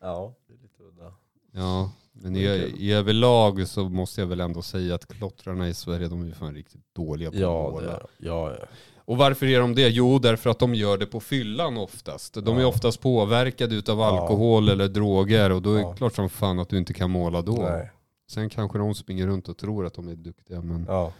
Ja, 0.00 0.34
det 0.48 0.54
är 0.54 0.58
lite 0.62 0.82
udda. 0.82 1.12
ja. 1.52 1.90
Men 2.16 2.36
i, 2.36 2.44
är 2.44 2.96
överlag 2.96 3.68
så 3.68 3.88
måste 3.88 4.20
jag 4.20 4.28
väl 4.28 4.40
ändå 4.40 4.62
säga 4.62 4.94
att 4.94 5.06
klottrarna 5.08 5.68
i 5.68 5.74
Sverige, 5.74 6.08
de 6.08 6.28
är 6.28 6.32
fan 6.32 6.54
riktigt 6.54 6.94
dåliga 6.94 7.30
på 7.30 7.36
att 7.36 7.40
Ja, 7.40 7.70
måla. 7.70 7.86
det 7.86 7.92
är, 7.92 8.06
ja, 8.18 8.56
ja. 8.60 8.66
Och 9.06 9.16
varför 9.16 9.46
är 9.46 9.60
de 9.60 9.74
det? 9.74 9.88
Jo, 9.88 10.18
därför 10.18 10.50
att 10.50 10.58
de 10.58 10.74
gör 10.74 10.98
det 10.98 11.06
på 11.06 11.20
fyllan 11.20 11.76
oftast. 11.76 12.34
De 12.44 12.56
är 12.56 12.60
Ja. 12.60 12.66
oftast 12.66 13.00
påverkade 13.00 13.74
utav 13.74 13.98
Ja. 13.98 14.04
alkohol 14.20 14.68
eller 14.68 14.88
droger 14.88 15.50
och 15.52 15.62
då 15.62 15.70
är 15.70 15.74
det 15.74 15.80
Ja. 15.80 15.94
klart 15.94 16.14
som 16.14 16.28
fan 16.30 16.58
att 16.58 16.68
du 16.68 16.78
inte 16.78 16.92
kan 16.94 17.10
måla 17.10 17.42
då. 17.42 17.52
Nej. 17.70 17.90
Sen 18.30 18.48
kanske 18.50 18.78
de 18.78 18.94
springer 18.94 19.26
runt 19.26 19.48
och 19.48 19.56
tror 19.58 19.86
att 19.86 19.94
de 19.94 20.08
är 20.08 20.16
duktiga 20.16 20.60
men 20.62 20.84
Ja. 20.88 21.12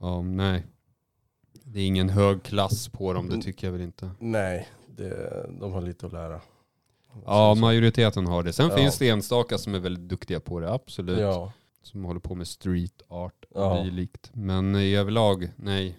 ja, 0.00 0.22
nej. 0.22 0.66
Det 1.64 1.80
är 1.80 1.86
ingen 1.86 2.08
hög 2.08 2.42
klass 2.42 2.88
på 2.88 3.12
dem, 3.12 3.28
det 3.28 3.42
tycker 3.42 3.66
jag 3.66 3.72
väl 3.72 3.80
inte. 3.82 4.10
Nej, 4.18 4.68
det, 4.96 5.46
de 5.60 5.72
har 5.72 5.80
lite 5.80 6.06
att 6.06 6.12
lära. 6.12 6.40
Ja, 7.26 7.54
majoriteten 7.54 8.26
har 8.26 8.42
det. 8.42 8.52
Sen 8.52 8.68
Ja. 8.70 8.76
finns 8.76 8.98
det 8.98 9.08
enstaka 9.08 9.58
som 9.58 9.74
är 9.74 9.78
väldigt 9.78 10.08
duktiga 10.08 10.40
på 10.40 10.60
det, 10.60 10.72
absolut. 10.72 11.18
Ja, 11.18 11.52
Som 11.82 12.04
håller 12.04 12.20
på 12.20 12.34
med 12.34 12.46
street 12.48 13.02
art 13.08 13.44
och 13.50 13.60
Ja. 13.62 13.82
dylikt. 13.82 14.30
Men 14.34 14.76
i 14.76 14.94
överlag, 14.94 15.48
nej. 15.56 15.98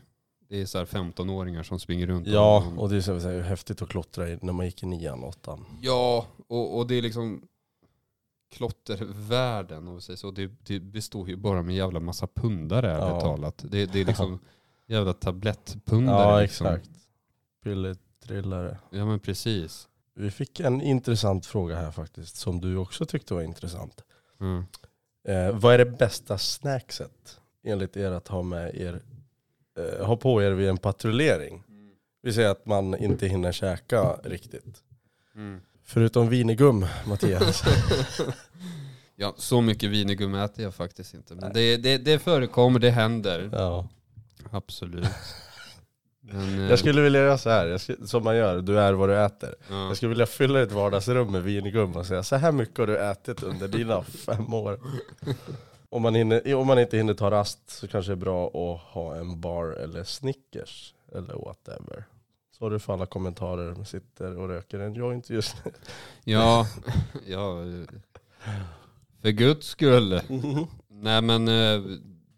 Det 0.50 0.62
är 0.62 0.66
så 0.66 0.78
här 0.78 0.86
15-åringar 0.86 1.64
som 1.64 1.80
springer 1.80 2.08
runt. 2.08 2.28
ja 2.28 2.74
och 2.78 2.90
det 2.90 2.96
är 2.96 3.02
så 3.02 3.20
säga, 3.20 3.44
häftigt 3.44 3.82
att 3.82 3.90
klottra 3.90 4.24
när 4.42 4.54
man 4.54 4.66
gick 4.66 4.84
i 4.84 4.86
nian, 4.86 5.24
åttan. 5.24 5.66
Ja, 5.82 6.26
och, 6.48 6.78
och 6.78 6.88
det 6.88 6.96
är 6.96 7.02
liksom 7.02 7.42
klottervärlden, 8.60 9.88
om 9.88 9.96
vi 9.96 10.02
säger 10.02 10.18
så. 10.18 10.32
Det, 10.32 10.52
det 10.68 10.80
består 10.80 11.30
ju 11.30 11.36
bara 11.36 11.62
med 11.62 11.76
jävla 11.76 12.00
massa 12.00 12.28
pundare, 12.28 12.92
ärligt 12.92 13.10
Ja. 13.14 13.22
talat. 13.22 13.66
Det, 13.70 13.86
det 13.86 14.00
är 14.02 14.06
liksom 14.06 14.40
jävla 14.88 15.14
tablettpundare. 15.14 16.36
Ja, 16.36 16.42
liksom. 16.42 16.68
exakt. 16.68 16.90
Pilletrillare. 17.64 18.78
Ja, 18.90 19.06
men 19.06 19.20
precis. 19.20 19.88
Vi 20.14 20.32
fick 20.32 20.60
en 20.60 20.82
intressant 20.82 21.46
fråga 21.46 21.76
här 21.76 21.92
faktiskt, 21.92 22.36
som 22.36 22.62
du 22.62 22.78
också 22.78 23.06
tyckte 23.06 23.34
var 23.34 23.42
intressant. 23.42 24.04
Mm. 24.40 24.66
Eh, 25.28 25.60
vad 25.60 25.74
är 25.74 25.78
det 25.78 25.86
bästa 25.86 26.38
snackset 26.38 27.40
enligt 27.64 27.98
er 27.98 28.12
att 28.12 28.28
ha 28.28 28.44
med 28.44 28.76
er, 28.76 29.02
eh, 29.78 30.06
ha 30.06 30.18
på 30.18 30.44
er 30.44 30.52
vid 30.52 30.70
en 30.70 30.78
patrullering? 30.78 31.64
Vi 32.22 32.34
säger 32.34 32.50
att 32.50 32.66
man 32.66 32.98
inte 32.98 33.28
hinner 33.28 33.52
käka 33.52 34.04
riktigt. 34.24 34.84
Mm. 35.36 35.62
Förutom 35.84 36.30
vinegum, 36.30 36.86
Mattias. 37.08 37.64
Ja, 39.22 39.34
så 39.38 39.62
mycket 39.62 39.90
vinegum 39.90 40.36
äter 40.36 40.64
jag 40.66 40.76
faktiskt 40.76 41.14
inte. 41.14 41.36
Men 41.36 41.54
det, 41.54 41.78
det, 41.78 41.98
det 41.98 42.20
förekommer, 42.20 42.80
det 42.80 42.90
händer. 42.90 43.50
ja. 43.54 43.88
Absolut. 44.52 45.08
Men, 46.32 46.60
eh, 46.64 46.70
Jag 46.70 46.80
skulle 46.80 47.02
vilja 47.02 47.20
göra 47.22 47.38
så 47.38 47.50
här, 47.50 47.78
skulle, 47.78 48.08
som 48.08 48.24
man 48.24 48.36
gör, 48.36 48.62
du 48.62 48.80
är 48.80 48.94
vad 48.94 49.10
du 49.10 49.18
äter. 49.26 49.56
ja. 49.70 49.88
Jag 49.88 49.98
skulle 49.98 50.10
vilja 50.10 50.26
fylla 50.26 50.62
ett 50.62 50.72
vardagsrum 50.72 51.32
med 51.32 51.44
vingum 51.44 51.96
och 51.96 52.06
säga 52.06 52.24
så 52.24 52.36
här 52.36 52.52
mycket 52.52 52.78
har 52.78 52.88
du 52.88 52.98
ätit 52.98 53.44
under 53.44 53.68
dina 53.68 54.04
fem 54.26 54.54
år. 54.54 54.80
Om 55.90 56.02
man, 56.02 56.16
hinner, 56.16 56.54
om 56.56 56.68
man 56.68 56.80
inte 56.80 56.98
hinner 56.98 57.14
ta 57.14 57.32
rast 57.32 57.70
så 57.70 57.88
kanske 57.88 58.12
det 58.12 58.14
är 58.14 58.16
bra 58.16 58.48
att 58.48 58.94
ha 58.94 59.16
en 59.16 59.42
bar 59.42 59.66
eller 59.66 60.04
Snickers 60.04 60.94
eller 61.16 61.34
whatever. 61.34 62.04
Sorry 62.58 62.80
för 62.80 62.94
alla 62.94 63.06
kommentarer, 63.06 63.76
man 63.76 63.86
sitter 63.86 64.38
och 64.38 64.48
röker 64.48 64.80
en 64.80 64.94
joint 64.94 65.30
just 65.30 65.56
nu. 65.66 65.72
Ja, 66.24 66.68
ja, 67.28 67.62
eh, 67.62 68.50
för 69.22 69.30
guds 69.30 69.68
skull. 69.68 70.22
Nej 70.90 71.22
men 71.22 71.48
eh, 71.48 71.82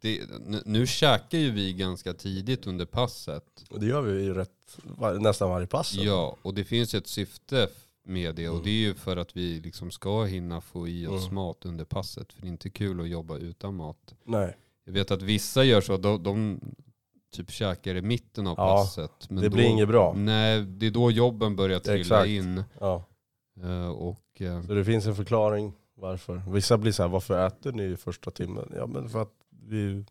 det, 0.01 0.21
nu 0.65 0.87
käkar 0.87 1.37
ju 1.37 1.51
vi 1.51 1.73
ganska 1.73 2.13
tidigt 2.13 2.67
under 2.67 2.85
passet. 2.85 3.63
Och 3.69 3.79
det 3.79 3.85
gör 3.85 4.01
vi 4.01 4.23
ju 4.23 4.33
rätt, 4.33 4.77
nästan 5.19 5.49
varje 5.49 5.67
pass. 5.67 5.93
Ja, 5.93 6.37
och 6.41 6.53
det 6.53 6.63
finns 6.63 6.93
ju 6.95 6.97
ett 6.97 7.07
syfte 7.07 7.67
med 8.03 8.35
det 8.35 8.49
och 8.49 8.63
det 8.63 8.69
är 8.69 8.73
ju 8.87 8.93
för 8.93 9.17
att 9.17 9.37
vi 9.37 9.59
liksom 9.59 9.91
ska 9.91 10.23
hinna 10.23 10.61
få 10.61 10.87
i 10.87 11.07
oss 11.07 11.23
Mm. 11.23 11.35
mat 11.35 11.65
under 11.65 11.85
passet. 11.85 12.33
För 12.33 12.41
det 12.41 12.47
är 12.47 12.49
inte 12.49 12.69
kul 12.69 13.01
att 13.01 13.09
jobba 13.09 13.37
utan 13.37 13.75
mat. 13.75 14.15
Nej, 14.23 14.57
Jag 14.85 14.93
vet 14.93 15.11
att 15.11 15.21
vissa 15.21 15.63
gör 15.63 15.81
så, 15.81 15.97
de, 15.97 16.23
de 16.23 16.59
typ 17.33 17.51
käkar 17.51 17.95
i 17.95 18.01
mitten 18.01 18.47
av 18.47 18.55
Ja, 18.57 18.77
passet. 18.77 19.29
Men 19.29 19.43
det 19.43 19.49
då, 19.49 19.55
blir 19.55 19.65
inget 19.65 19.87
bra. 19.87 20.13
Nej, 20.17 20.61
det 20.61 20.85
är 20.87 20.91
då 20.91 21.11
jobben 21.11 21.55
börjar 21.55 21.79
trilla 21.79 21.99
Exakt. 21.99 22.27
in. 22.27 22.63
Ja. 22.79 23.03
Eh, 23.63 23.89
och 23.89 24.41
eh, 24.41 24.63
Så 24.65 24.73
det 24.73 24.85
finns 24.85 25.05
en 25.05 25.15
förklaring 25.15 25.73
varför. 25.95 26.41
Vissa 26.47 26.77
blir 26.77 26.91
så 26.91 27.03
här, 27.03 27.09
varför 27.09 27.47
äter 27.47 27.71
ni 27.71 27.83
i 27.83 27.95
första 27.97 28.31
timmen? 28.31 28.71
Ja 28.75 28.87
men 28.87 29.09
för 29.09 29.21
att 29.21 29.33
vi 29.61 30.05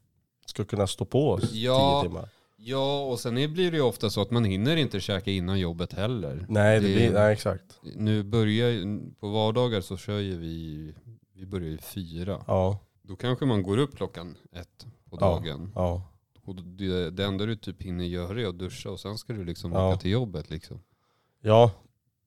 ska 0.46 0.64
kunna 0.64 0.86
stå 0.86 1.04
på 1.04 1.30
oss 1.30 1.52
Ja. 1.52 2.00
tio 2.02 2.08
timmar. 2.08 2.28
Ja, 2.56 3.04
och 3.04 3.20
sen 3.20 3.34
blir 3.34 3.70
det 3.70 3.76
ju 3.76 3.82
ofta 3.82 4.10
så 4.10 4.22
att 4.22 4.30
man 4.30 4.44
hinner 4.44 4.76
inte 4.76 5.00
käka 5.00 5.30
innan 5.30 5.58
jobbet 5.60 5.92
heller. 5.92 6.46
Nej, 6.48 6.80
det 6.80 6.88
Det- 6.88 6.94
blir, 6.94 7.12
nej 7.12 7.32
exakt. 7.32 7.78
Nu 7.96 8.22
börjar 8.22 8.98
på 9.20 9.28
vardagar 9.28 9.80
så 9.80 9.96
kör 9.96 10.18
ju 10.18 10.38
vi, 10.38 10.94
vi 11.34 11.46
börjar 11.46 11.68
ju 11.68 11.78
fyra. 11.78 12.44
Ja, 12.46 12.78
Då 13.02 13.16
kanske 13.16 13.44
man 13.46 13.62
går 13.62 13.78
upp 13.78 13.96
klockan 13.96 14.36
ett 14.52 14.86
på 15.10 15.16
Ja. 15.20 15.26
dagen. 15.26 15.72
ja. 15.74 16.02
Och 16.44 16.54
det, 16.54 17.10
det 17.10 17.24
enda 17.24 17.46
du 17.46 17.56
typ 17.56 17.82
hinner 17.82 18.04
göra 18.04 18.40
är 18.40 18.46
att 18.46 18.58
duscha 18.58 18.90
och 18.90 19.00
sen 19.00 19.18
ska 19.18 19.32
du 19.32 19.44
liksom 19.44 19.72
Ja. 19.72 19.88
åka 19.88 19.98
till 19.98 20.10
jobbet 20.10 20.50
liksom. 20.50 20.80
Ja, 21.40 21.70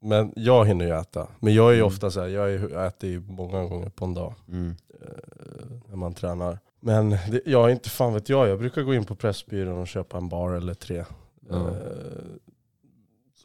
men 0.01 0.33
jag 0.35 0.65
hinner 0.65 0.85
ju 0.85 0.91
äta. 0.91 1.27
Men 1.39 1.53
jag 1.53 1.67
är 1.69 1.73
ju 1.73 1.77
Mm. 1.79 1.87
ofta 1.87 2.11
så 2.11 2.19
här, 2.21 2.27
jag, 2.27 2.53
är, 2.53 2.69
jag 2.69 2.87
äter 2.87 3.09
ju 3.09 3.19
många 3.19 3.63
gånger 3.65 3.89
på 3.89 4.05
en 4.05 4.13
dag 4.13 4.33
Mm. 4.47 4.75
eh, 5.01 5.07
när 5.89 5.95
man 5.95 6.13
tränar. 6.13 6.59
Men 6.85 7.09
det, 7.09 7.41
jag 7.45 7.65
är 7.69 7.73
inte 7.73 7.89
fan 7.89 8.13
vet 8.13 8.29
jag, 8.29 8.47
jag 8.49 8.59
brukar 8.59 8.81
gå 8.81 8.93
in 8.93 9.05
på 9.05 9.15
Pressbyrån 9.15 9.77
och 9.81 9.87
köpa 9.87 10.17
en 10.17 10.29
bar 10.29 10.51
eller 10.51 10.73
tre. 10.73 11.05
Ja. 11.49 11.55
Eh, 11.69 11.75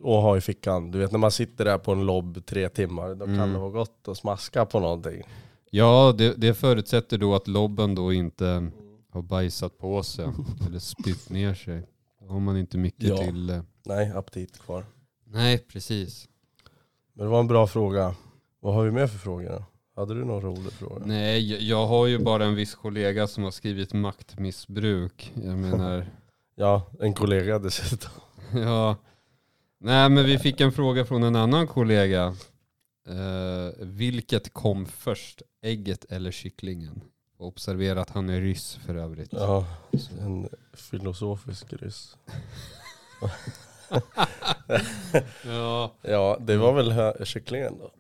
och 0.01 0.13
ha 0.23 0.37
i 0.37 0.41
fickan. 0.41 0.91
Du 0.91 0.99
vet 0.99 1.13
när 1.13 1.19
man 1.19 1.31
sitter 1.31 1.65
där 1.65 1.79
på 1.79 1.93
en 1.93 2.07
lobb 2.07 2.47
tre 2.47 2.69
timmar, 2.69 3.15
då 3.15 3.25
kan 3.25 3.35
Mm. 3.35 3.53
det 3.53 3.59
vara 3.59 3.71
gott 3.71 4.09
att 4.09 4.17
smaska 4.19 4.67
på 4.67 4.81
någonting. 4.81 5.23
Ja, 5.71 6.15
det, 6.19 6.35
det 6.37 6.55
förutsätter 6.55 7.19
då 7.19 7.35
att 7.35 7.49
lobben 7.49 7.95
då 7.95 8.13
inte 8.13 8.71
har 9.11 9.23
bajsat 9.23 9.79
på 9.79 10.03
sig 10.03 10.29
eller 10.67 10.79
spytt 10.79 11.31
ner 11.31 11.55
sig. 11.55 11.87
Då 12.21 12.27
har 12.29 12.41
man 12.41 12.57
inte 12.57 12.79
mycket 12.79 13.09
Ja. 13.09 13.17
till... 13.17 13.51
eh, 13.51 13.61
Nej, 13.87 14.13
aptit 14.15 14.59
kvar. 14.59 14.85
Nej, 15.27 15.59
precis. 15.59 16.29
Men 17.15 17.27
det 17.27 17.31
var 17.33 17.41
en 17.41 17.47
bra 17.47 17.67
fråga. 17.67 18.15
Vad 18.61 18.75
har 18.75 18.85
vi 18.85 18.91
mer 18.91 19.07
för 19.07 19.19
frågor 19.19 19.49
då? 19.51 19.65
Hade 19.99 20.15
du 20.15 20.25
någon 20.25 20.41
rolig 20.43 20.73
fråga? 20.73 21.03
Nej, 21.07 21.69
jag- 21.69 21.87
har 21.87 22.07
ju 22.07 22.19
bara 22.19 22.45
en 22.45 22.55
viss 22.55 22.75
kollega 22.75 23.27
som 23.27 23.45
har 23.45 23.51
skrivit 23.51 23.93
maktmissbruk. 23.93 25.33
Jag 25.35 25.59
menar, 25.59 26.07
Ja, 26.55 26.83
en 27.01 27.15
kollega 27.15 27.59
dessutom. 27.59 28.11
ja. 28.61 28.97
Nej, 29.81 30.09
men 30.09 30.25
vi 30.25 30.39
fick 30.39 30.61
en 30.61 30.73
fråga 30.73 31.05
från 31.05 31.23
en 31.23 31.37
annan 31.37 31.67
kollega. 31.67 32.25
Eh, 33.09 33.73
vilket 33.87 34.53
kom 34.53 34.87
först, 34.87 35.43
ägget 35.63 36.05
eller 36.09 36.31
kycklingen? 36.31 37.01
Observera 37.39 38.01
att 38.01 38.11
han 38.11 38.29
är 38.29 38.41
ryss 38.41 38.75
för 38.87 38.95
övrigt. 38.95 39.33
Ja, 39.33 39.67
en 40.21 40.49
filosofisk 40.75 41.73
ryss. 41.73 42.17
Ja, 45.45 45.93
Ja, 46.03 46.39
det 46.41 46.57
var 46.57 46.73
väl 46.73 47.27
kycklingen 47.27 47.79
då? 47.79 47.91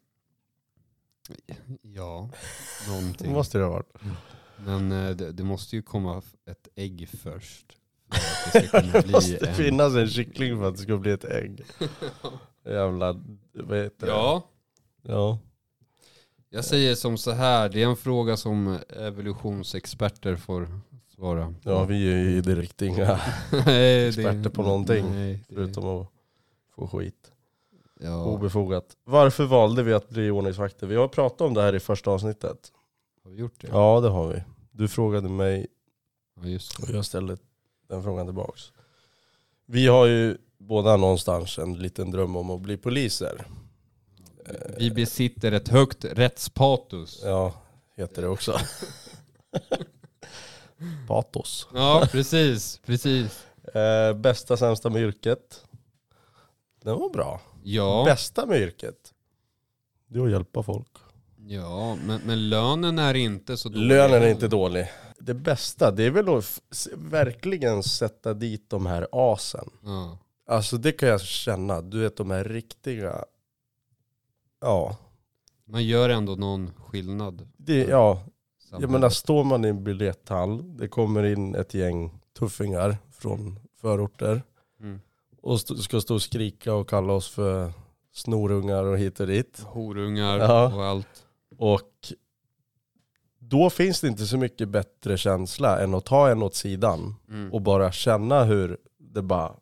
Ja 1.82 2.30
någonting. 2.88 3.32
måste 3.32 3.58
det 3.58 3.64
ha 3.64 3.70
varit. 3.70 3.92
Men 4.56 4.92
eh, 4.92 5.10
det, 5.16 5.32
det 5.32 5.42
måste 5.44 5.76
ju 5.76 5.82
komma 5.82 6.22
ett 6.50 6.68
ägg 6.74 7.08
först. 7.22 7.76
För 8.12 8.58
att 8.58 8.62
det 8.62 8.68
ska 8.68 8.80
kunna 8.80 8.92
Det 8.92 9.02
bli 9.02 9.12
måste 9.12 9.46
en- 9.46 9.54
finnas 9.54 9.94
en 9.94 10.08
kyckling 10.08 10.58
för 10.58 10.68
att 10.68 10.76
det 10.76 10.82
ska 10.82 10.96
bli 10.96 11.10
ett 11.12 11.24
ägg. 11.24 11.64
Jävla, 12.66 13.20
vad 13.52 13.78
heter 13.78 14.06
det? 14.06 14.12
Ja, 14.12 14.42
Ja. 15.02 15.38
jag 16.50 16.64
säger 16.64 16.94
som 16.94 17.18
så 17.18 17.30
här. 17.30 17.68
Det 17.68 17.82
är 17.82 17.86
en 17.88 17.96
fråga 17.96 18.36
som 18.36 18.78
evolutionsexperter 18.88 20.36
får 20.36 20.80
svara. 21.14 21.54
Ja, 21.62 21.84
vi 21.84 22.12
är 22.12 22.16
ju 22.16 22.40
direkt 22.40 22.82
inga, 22.82 23.20
Nej, 23.52 23.64
det- 23.66 24.06
experter 24.08 24.50
på 24.50 24.62
någonting, 24.62 25.04
Nej, 25.10 25.44
det- 25.48 25.54
förutom 25.54 25.84
att 26.00 26.08
få 26.74 26.86
skit. 26.88 27.32
Ja. 28.00 28.24
Obefogat. 28.24 28.96
Varför 29.04 29.44
valde 29.44 29.82
vi 29.82 29.92
att 29.92 30.08
bli 30.08 30.30
ordningsvakter? 30.30 30.86
Vi 30.86 30.96
har 30.96 31.08
pratat 31.08 31.40
om 31.40 31.54
det 31.54 31.62
här 31.62 31.74
i 31.74 31.80
första 31.80 32.10
avsnittet. 32.10 32.72
Har 33.24 33.30
vi 33.30 33.36
gjort 33.36 33.60
det? 33.60 33.68
Ja, 33.72 34.00
det 34.00 34.08
har 34.08 34.28
vi. 34.28 34.42
Du 34.70 34.88
frågade 34.88 35.28
mig 35.28 35.66
Ja, 36.42 36.48
just 36.48 36.78
och 36.78 36.86
det. 36.86 36.92
jag 36.92 37.04
ställde 37.04 37.36
den 37.88 38.02
frågan 38.02 38.26
tillbaks. 38.26 38.72
Vi 39.66 39.86
har 39.86 40.06
ju 40.06 40.36
båda 40.58 40.96
någonstans 40.96 41.58
en 41.58 41.74
liten 41.78 42.10
dröm 42.10 42.36
om 42.36 42.50
att 42.50 42.60
bli 42.60 42.76
poliser. 42.76 43.46
Vi 44.78 44.90
besitter 44.90 45.52
ett 45.52 45.68
högt 45.68 46.04
rättspatos. 46.04 47.20
Ja, 47.24 47.52
heter 47.96 48.22
det 48.22 48.28
också. 48.28 48.58
Patos. 51.08 51.68
Ja, 51.74 52.08
precis. 52.12 52.80
Precis. 52.86 53.44
Eh, 53.74 54.14
bästa 54.14 54.56
sämsta 54.56 54.90
med 54.90 55.02
yrket. 55.02 55.64
Den 56.82 56.98
var 56.98 57.10
bra. 57.10 57.40
Ja, 57.70 58.04
Bästa 58.04 58.46
med 58.46 58.60
yrket. 58.60 59.14
Det 60.06 60.18
är 60.18 60.24
att 60.24 60.30
hjälpa 60.30 60.62
folk. 60.62 60.92
ja 61.48 61.96
men, 62.06 62.20
men 62.26 62.48
lönen 62.48 62.98
är 62.98 63.14
inte 63.14 63.56
så 63.56 63.68
dålig. 63.68 63.86
Lönen 63.86 64.22
är 64.22 64.28
inte 64.28 64.48
dålig. 64.48 64.86
Det 65.18 65.34
bästa, 65.34 65.90
det 65.90 66.04
är 66.04 66.10
väl 66.10 66.28
att 66.28 66.60
verkligen 66.94 67.82
sätta 67.82 68.34
dit 68.34 68.70
de 68.70 68.86
här 68.86 69.08
asen. 69.12 69.70
Ja. 69.82 70.18
Alltså 70.46 70.76
det 70.76 70.92
kan 70.92 71.08
jag 71.08 71.20
känna. 71.20 71.82
Du 71.82 72.00
vet 72.00 72.16
de 72.16 72.30
här 72.30 72.44
riktiga... 72.44 73.24
Ja. 74.60 74.96
Man 75.64 75.84
gör 75.84 76.08
ändå 76.08 76.34
någon 76.34 76.70
skillnad. 76.74 77.48
Det, 77.56 77.84
ja, 77.84 78.22
jag 78.70 78.90
menar 78.90 79.10
står 79.10 79.44
man 79.44 79.64
i 79.64 79.68
en 79.68 79.84
biljetthall, 79.84 80.76
det 80.76 80.88
kommer 80.88 81.24
in 81.24 81.54
ett 81.54 81.74
gäng 81.74 82.20
tuffingar 82.38 82.96
från 83.10 83.58
förorter. 83.80 84.42
Och 85.42 85.54
st- 85.54 85.76
ska 85.76 86.00
stå 86.00 86.14
och 86.14 86.22
skrika 86.22 86.74
och 86.74 86.88
kalla 86.88 87.12
oss 87.12 87.28
för 87.28 87.72
snorungar 88.12 88.84
och 88.84 88.98
hit 88.98 89.20
och 89.20 89.26
dit. 89.26 89.60
Horungar 89.66 90.38
Ja. 90.38 90.74
och 90.74 90.84
allt. 90.84 91.26
Och 91.58 92.12
då 93.38 93.70
finns 93.70 94.00
det 94.00 94.08
inte 94.08 94.26
så 94.26 94.36
mycket 94.38 94.68
bättre 94.68 95.18
känsla 95.18 95.80
än 95.82 95.94
att 95.94 96.04
ta 96.04 96.30
en 96.30 96.42
åt 96.42 96.54
sidan 96.54 97.14
Mm. 97.28 97.52
och 97.52 97.62
bara 97.62 97.92
känna 97.92 98.44
hur 98.44 98.78
det 98.98 99.22
bara, 99.22 99.52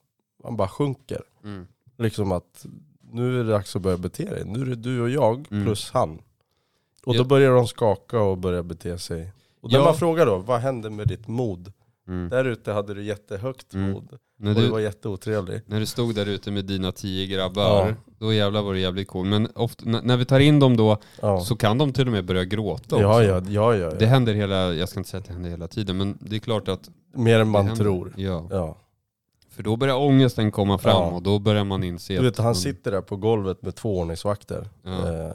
man 0.45 0.57
bara 0.57 0.69
sjunker. 0.69 1.23
Mm. 1.45 1.67
Liksom 1.99 2.33
att 2.33 2.67
nu 3.13 3.41
är 3.41 3.45
det 3.45 3.51
dags 3.51 3.77
att 3.77 3.83
börja 3.83 3.97
bete 3.97 4.25
dig. 4.25 4.45
Nu 4.45 4.61
är 4.61 4.67
det 4.67 4.75
du 4.77 5.01
och 5.01 5.11
jag 5.11 5.47
Mm. 5.51 5.65
plus 5.65 5.91
han. 5.91 6.19
Och 7.05 7.15
då 7.15 7.21
Ja. 7.21 7.25
börjar 7.25 7.53
de 7.53 7.67
skaka 7.67 8.21
och 8.21 8.39
börja 8.39 8.63
bete 8.63 8.99
sig. 8.99 9.33
Och 9.61 9.71
när 9.73 9.79
Ja. 9.79 9.85
man 9.85 9.95
frågar 9.95 10.27
då, 10.27 10.39
vad 10.39 10.61
hände 10.61 10.91
med 10.91 11.09
ditt 11.09 11.29
mod? 11.29 11.73
Mm. 12.09 12.29
Där 12.29 12.45
ute 12.45 12.73
hade 12.73 12.95
du 12.95 13.03
jättehögt 13.05 13.75
Mm. 13.75 13.91
mod. 13.91 14.19
När, 14.39 14.51
Och 14.55 14.61
du 14.61 14.69
var 14.69 14.81
jätteotrevlig. 14.81 15.61
när 15.67 15.81
du 15.81 15.87
stod 15.87 16.15
där 16.15 16.27
ute 16.27 16.51
med 16.51 16.65
dina 16.65 16.93
tio 16.93 17.27
grabbar, 17.27 17.89
Ja. 17.89 17.95
då 18.19 18.33
jävlar 18.33 18.63
var 18.63 18.73
det 18.75 18.81
jävligt 18.81 19.09
cool. 19.09 19.27
Men 19.27 19.49
ofta, 19.55 19.85
när 19.85 20.17
vi 20.17 20.25
tar 20.25 20.41
in 20.41 20.59
dem 20.59 20.77
då, 20.77 20.99
Ja. 21.23 21.41
så 21.41 21.57
kan 21.57 21.79
de 21.79 21.93
till 21.93 22.07
och 22.07 22.13
med 22.13 22.25
börja 22.25 22.45
gråta. 22.45 23.01
Ja, 23.01 23.23
ja, 23.23 23.43
ja, 23.49 23.75
ja, 23.77 23.91
Det 23.91 24.07
händer 24.07 24.35
hela, 24.35 24.75
jag 24.75 24.89
ska 24.89 25.01
inte 25.01 25.11
säga 25.11 25.19
att 25.21 25.27
det 25.27 25.33
händer 25.33 25.51
hela 25.51 25.69
tiden, 25.69 25.97
men 25.97 26.19
det 26.21 26.37
är 26.37 26.41
klart 26.41 26.69
att 26.69 26.91
Mer 27.15 27.41
än 27.41 27.49
man 27.49 27.67
händer. 27.67 27.85
tror. 27.85 28.13
Ja. 28.17 28.47
Ja. 28.51 28.77
För 29.51 29.63
då 29.63 29.77
börjar 29.77 29.97
ångesten 29.97 30.51
komma 30.51 30.79
fram 30.79 31.15
och 31.15 31.23
då 31.23 31.39
börjar 31.39 31.65
man 31.65 31.85
inse 31.85 32.17
Du 32.17 32.23
vet, 32.23 32.31
att 32.33 32.37
han 32.39 32.47
man- 32.47 32.55
sitter 32.55 32.91
där 32.91 33.01
på 33.01 33.17
golvet 33.17 33.63
med 33.63 33.75
två 33.75 33.99
ordningsvakter. 33.99 34.69
Eh, 34.85 35.31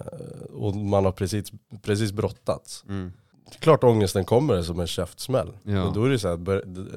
och 0.53 0.75
man 0.75 1.05
har 1.05 1.11
precis, 1.11 1.51
precis 1.81 2.11
brottats. 2.11 2.83
Mm. 2.89 3.13
Det 3.49 3.55
är 3.55 3.59
klart 3.59 3.83
ångesten 3.83 4.25
kommer 4.25 4.61
som 4.61 4.79
en 4.79 4.87
käftsmäll. 4.87 5.51
Ja. 5.63 5.71
Men 5.71 5.93
då 5.93 6.03
är 6.03 6.09
det 6.09 6.19
så 6.19 6.27
här, 6.27 6.37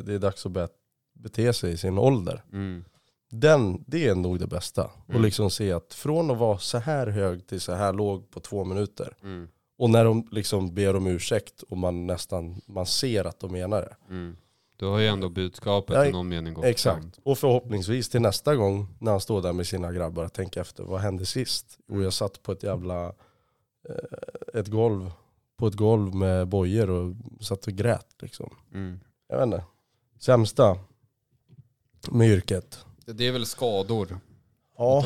det 0.05 0.15
är 0.15 0.19
dags 0.19 0.47
att 0.47 0.53
börja 0.53 0.69
bete 1.15 1.53
sig 1.53 1.73
i 1.73 1.77
sin 1.77 1.99
ålder. 1.99 2.45
Mm. 2.53 2.85
Den, 3.31 3.85
det 3.87 4.09
är 4.09 4.15
nog 4.15 4.39
det 4.39 4.47
bästa. 4.47 4.85
Och 4.85 5.11
Mm. 5.11 5.23
liksom 5.23 5.51
se 5.51 5.73
att 5.73 5.95
från 5.95 6.31
att 6.31 6.39
vara 6.39 6.59
så 6.59 6.79
här 6.79 7.07
hög 7.07 7.47
till 7.47 7.61
så 7.61 7.73
här 7.73 7.93
låg 7.93 8.31
på 8.31 8.41
två 8.41 8.65
minuter. 8.65 9.17
Mm. 9.23 9.49
Och 9.79 9.91
när 9.91 10.05
de 10.05 10.29
liksom 10.31 10.75
ber 10.75 10.97
om 10.97 11.07
ursäkt 11.07 11.63
och 11.63 11.77
man 11.79 12.07
nästan, 12.07 12.61
man 12.67 12.87
ser 12.87 13.25
att 13.25 13.41
de 13.41 13.53
menar 13.53 13.81
det. 13.81 13.97
Mm. 14.15 14.37
Då 14.77 14.91
har 14.91 14.99
ju 14.99 15.07
ändå 15.07 15.29
budskapet 15.29 15.97
Ja, 15.97 16.07
i 16.07 16.13
någon 16.13 16.29
mening 16.29 16.55
gått 16.55 16.63
fram. 16.63 16.71
Exakt. 16.71 17.19
Och 17.23 17.39
förhoppningsvis 17.39 18.09
till 18.09 18.21
nästa 18.21 18.57
gång 18.57 18.87
när 18.99 19.11
han 19.11 19.21
står 19.21 19.43
där 19.43 19.53
med 19.53 19.67
sina 19.67 19.93
grabbar, 19.93 20.29
tänka 20.29 20.61
efter, 20.61 20.85
vad 20.85 21.01
hände 21.01 21.27
sist? 21.27 21.79
Och 21.89 22.03
jag 22.03 22.13
satt 22.13 22.43
på 22.43 22.53
ett 22.53 22.63
jävla, 22.63 23.07
eh, 23.89 24.61
ett 24.61 24.69
golv, 24.69 25.11
på 25.65 25.69
ett 25.69 25.75
golv 25.75 26.15
med 26.15 26.49
bojor 26.49 26.91
och 26.91 27.15
satt 27.41 27.67
och 27.67 27.73
grät 27.73 28.07
liksom. 28.23 28.51
Mm. 28.75 29.01
Jag 29.29 29.37
vet 29.37 29.45
inte. 29.47 29.65
Sämsta 30.21 30.79
med 32.11 32.29
yrket. 32.29 32.85
Det 33.07 33.27
är 33.29 33.33
väl 33.33 33.47
skador, 33.47 34.19
Ja, 34.79 35.05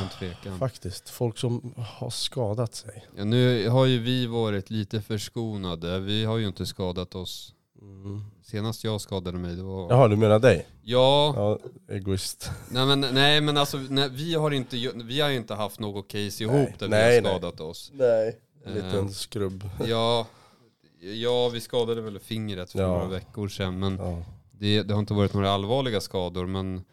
faktiskt. 0.58 1.08
Folk 1.10 1.38
som 1.38 1.74
har 1.76 2.10
skadat 2.10 2.74
sig. 2.74 3.06
Ja, 3.16 3.24
nu 3.24 3.68
har 3.68 3.86
ju 3.86 3.98
vi 3.98 4.26
varit 4.26 4.70
lite 4.70 5.02
förskonade. 5.02 5.98
Vi 6.00 6.24
har 6.24 6.36
ju 6.38 6.46
inte 6.46 6.66
skadat 6.66 7.14
oss. 7.14 7.54
Mm. 7.80 8.24
Senast 8.42 8.84
jag 8.84 9.00
skadade 9.00 9.38
mig 9.38 9.56
det 9.56 9.62
var... 9.62 9.90
Jaha, 9.90 10.08
du 10.08 10.16
menar 10.16 10.38
dig? 10.38 10.66
Ja, 10.82 11.32
Ja, 11.36 11.58
egoist. 11.94 12.50
nej 12.70 12.86
men, 12.86 13.00
nej, 13.00 13.40
men 13.40 13.56
alltså 13.56 13.76
nej, 13.90 14.08
vi, 14.12 14.34
har 14.34 14.50
inte, 14.50 14.76
vi 15.04 15.20
har 15.20 15.30
inte 15.30 15.54
haft 15.54 15.80
något 15.80 16.08
case 16.08 16.44
ihop 16.44 16.54
Nej, 16.54 16.74
där 16.78 16.88
nej, 16.88 17.10
vi 17.10 17.16
har 17.16 17.22
nej. 17.22 17.40
skadat 17.40 17.60
oss. 17.60 17.90
Nej. 17.94 18.40
En 18.64 18.76
Eh. 18.76 18.84
liten 18.84 19.10
skrubb. 19.12 19.68
Ja, 19.86 20.26
ja, 21.00 21.48
vi 21.48 21.60
skadade 21.60 22.00
väl 22.00 22.18
fingret 22.18 22.72
för 22.72 22.78
Ja. 22.78 22.88
några 22.88 23.06
veckor 23.06 23.48
sedan. 23.48 23.78
Men 23.78 23.96
Ja. 23.98 24.22
det, 24.50 24.82
det 24.82 24.94
har 24.94 25.00
inte 25.00 25.14
varit 25.14 25.34
några 25.34 25.50
allvarliga 25.50 26.00
skador. 26.00 26.46
Men 26.46 26.84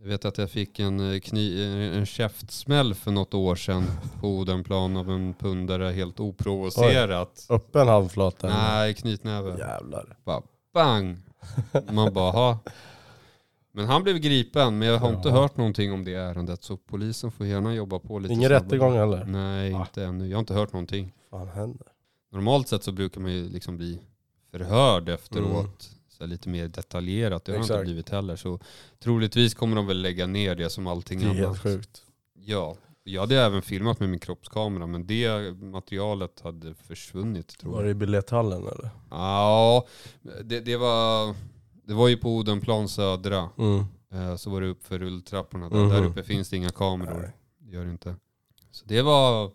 jag 0.00 0.08
vet 0.08 0.24
att 0.24 0.38
jag 0.38 0.50
fick 0.50 0.78
en, 0.80 1.12
eh, 1.14 1.20
kni, 1.20 1.64
en 1.94 2.06
käftsmäll 2.06 2.94
för 2.94 3.10
något 3.10 3.34
år 3.34 3.56
sedan 3.56 3.84
på 4.20 4.28
Odenplan 4.28 4.96
av 4.96 5.10
en 5.10 5.34
pundare 5.34 5.92
helt 5.92 6.20
oprovocerat. 6.20 7.46
Öppen 7.50 7.88
handflata. 7.88 8.48
Nej, 8.48 8.94
knytnäve. 8.94 9.58
Jävlar. 9.58 10.16
Bara 10.24 10.42
bang! 10.74 11.16
Man 11.92 12.12
bara, 12.12 12.30
ha. 12.30 12.58
Men 13.72 13.84
han 13.86 14.02
blev 14.02 14.18
gripen, 14.18 14.78
men 14.78 14.88
jag 14.88 14.98
har 14.98 15.08
inte 15.08 15.28
Ja. 15.28 15.34
hört 15.34 15.56
någonting 15.56 15.92
om 15.92 16.04
det 16.04 16.14
ärendet. 16.14 16.62
Så 16.64 16.76
polisen 16.76 17.32
får 17.32 17.46
gärna 17.46 17.74
jobba 17.74 17.98
på 17.98 18.18
lite 18.18 18.34
Ingen 18.34 18.48
snabbare. 18.48 18.64
rättegång 18.66 18.94
heller? 18.96 19.24
Nej, 19.24 19.72
Va? 19.72 19.80
inte 19.80 20.04
ännu. 20.04 20.28
Jag 20.28 20.36
har 20.36 20.40
inte 20.40 20.54
hört 20.54 20.72
någonting. 20.72 21.12
Vad 21.30 21.40
fan 21.40 21.56
händer? 21.56 21.86
Normalt 22.34 22.68
sett 22.68 22.82
så 22.82 22.92
brukar 22.92 23.20
man 23.20 23.32
ju 23.32 23.48
liksom 23.48 23.76
bli 23.76 24.00
förhörd 24.50 25.08
efteråt. 25.08 25.64
Mm. 25.64 26.00
Så 26.08 26.26
lite 26.26 26.48
mer 26.48 26.68
detaljerat. 26.68 27.44
Det 27.44 27.52
har 27.52 27.58
Exakt. 27.60 27.74
inte 27.74 27.84
blivit 27.84 28.08
heller. 28.10 28.36
Så 28.36 28.60
troligtvis 28.98 29.54
kommer 29.54 29.76
de 29.76 29.86
väl 29.86 30.02
lägga 30.02 30.26
ner 30.26 30.54
det 30.54 30.70
som 30.70 30.86
allting 30.86 31.20
Det 31.20 31.26
är 31.26 31.28
annat. 31.30 31.40
helt 31.46 31.58
sjukt. 31.62 32.02
Ja. 32.34 32.76
Jag 33.04 33.20
hade 33.20 33.40
även 33.40 33.62
filmat 33.62 34.00
med 34.00 34.08
min 34.08 34.20
kroppskamera 34.20 34.86
men 34.86 35.06
det 35.06 35.52
materialet 35.62 36.40
hade 36.40 36.74
försvunnit 36.74 37.58
tror 37.58 37.72
jag. 37.72 37.76
Var 37.76 37.84
det 37.84 37.90
i 37.90 37.94
biljetthallen 37.94 38.62
eller? 38.62 38.90
Ja, 39.10 39.86
det, 40.44 40.60
det, 40.60 40.76
var, 40.76 41.34
det 41.86 41.94
var 41.94 42.08
ju 42.08 42.16
på 42.16 42.36
Odenplan 42.36 42.88
södra. 42.88 43.48
Mm. 43.58 43.84
Eh, 44.12 44.36
Så 44.36 44.50
var 44.50 44.60
det 44.60 44.66
upp 44.66 44.84
för 44.84 44.98
rulltrapporna. 44.98 45.68
Där, 45.68 45.76
Mhm. 45.78 45.88
där 45.88 46.04
uppe 46.04 46.22
finns 46.22 46.50
det 46.50 46.56
inga 46.56 46.70
kameror. 46.70 47.18
Nej. 47.20 47.32
Det 47.58 47.70
gör 47.76 47.84
det 47.84 47.90
inte. 47.90 48.16
Så 48.70 48.84
det 48.86 49.02
var, 49.02 49.50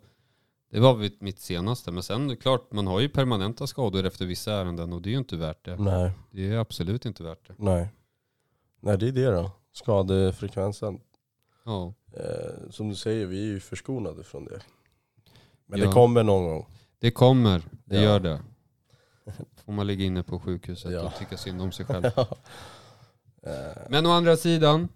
det 0.70 0.80
var 0.80 0.96
mitt- 0.96 1.20
mitt 1.20 1.38
senaste. 1.40 1.90
Men 1.90 2.02
sen 2.02 2.36
klart, 2.36 2.72
man 2.72 2.86
har 2.86 3.00
ju 3.00 3.08
permanenta 3.08 3.66
skador 3.66 4.04
efter 4.06 4.26
vissa 4.26 4.52
ärenden 4.52 4.92
och 4.92 5.02
det 5.02 5.08
är 5.08 5.12
ju 5.12 5.18
inte 5.18 5.36
värt 5.36 5.64
det. 5.64 5.76
Nej, 5.76 6.12
Det 6.30 6.50
är 6.52 6.56
absolut 6.58 7.06
inte 7.06 7.22
värt 7.22 7.48
det. 7.48 7.54
nej. 7.58 7.88
Nej 8.80 8.98
det 8.98 9.08
är 9.08 9.12
det 9.12 9.30
då. 9.30 9.50
Skadefrekvensen. 9.72 11.00
Ja, 11.64 11.94
Eh, 12.12 12.70
som 12.70 12.88
du 12.88 12.94
säger, 12.94 13.26
vi 13.26 13.40
är 13.40 13.44
ju 13.46 13.60
förskonade 13.60 14.24
från 14.24 14.44
det. 14.44 14.60
Men 15.66 15.80
Ja. 15.80 15.86
det 15.86 15.92
kommer 15.92 16.22
någon 16.22 16.44
gång. 16.48 16.66
det 16.98 17.10
kommer. 17.10 17.62
Det 17.84 17.96
Ja. 17.96 18.02
gör 18.02 18.20
det. 18.20 18.40
Får 19.64 19.72
man 19.72 19.86
ligga 19.86 20.04
inne 20.04 20.22
på 20.22 20.40
sjukhuset 20.40 20.92
Ja. 20.92 21.00
och 21.06 21.14
tycka 21.18 21.36
synd 21.36 21.62
om 21.62 21.72
sig 21.72 21.86
själv. 21.86 22.04
Men 23.88 24.06
å 24.06 24.10
andra 24.10 24.36
sidan, 24.36 24.88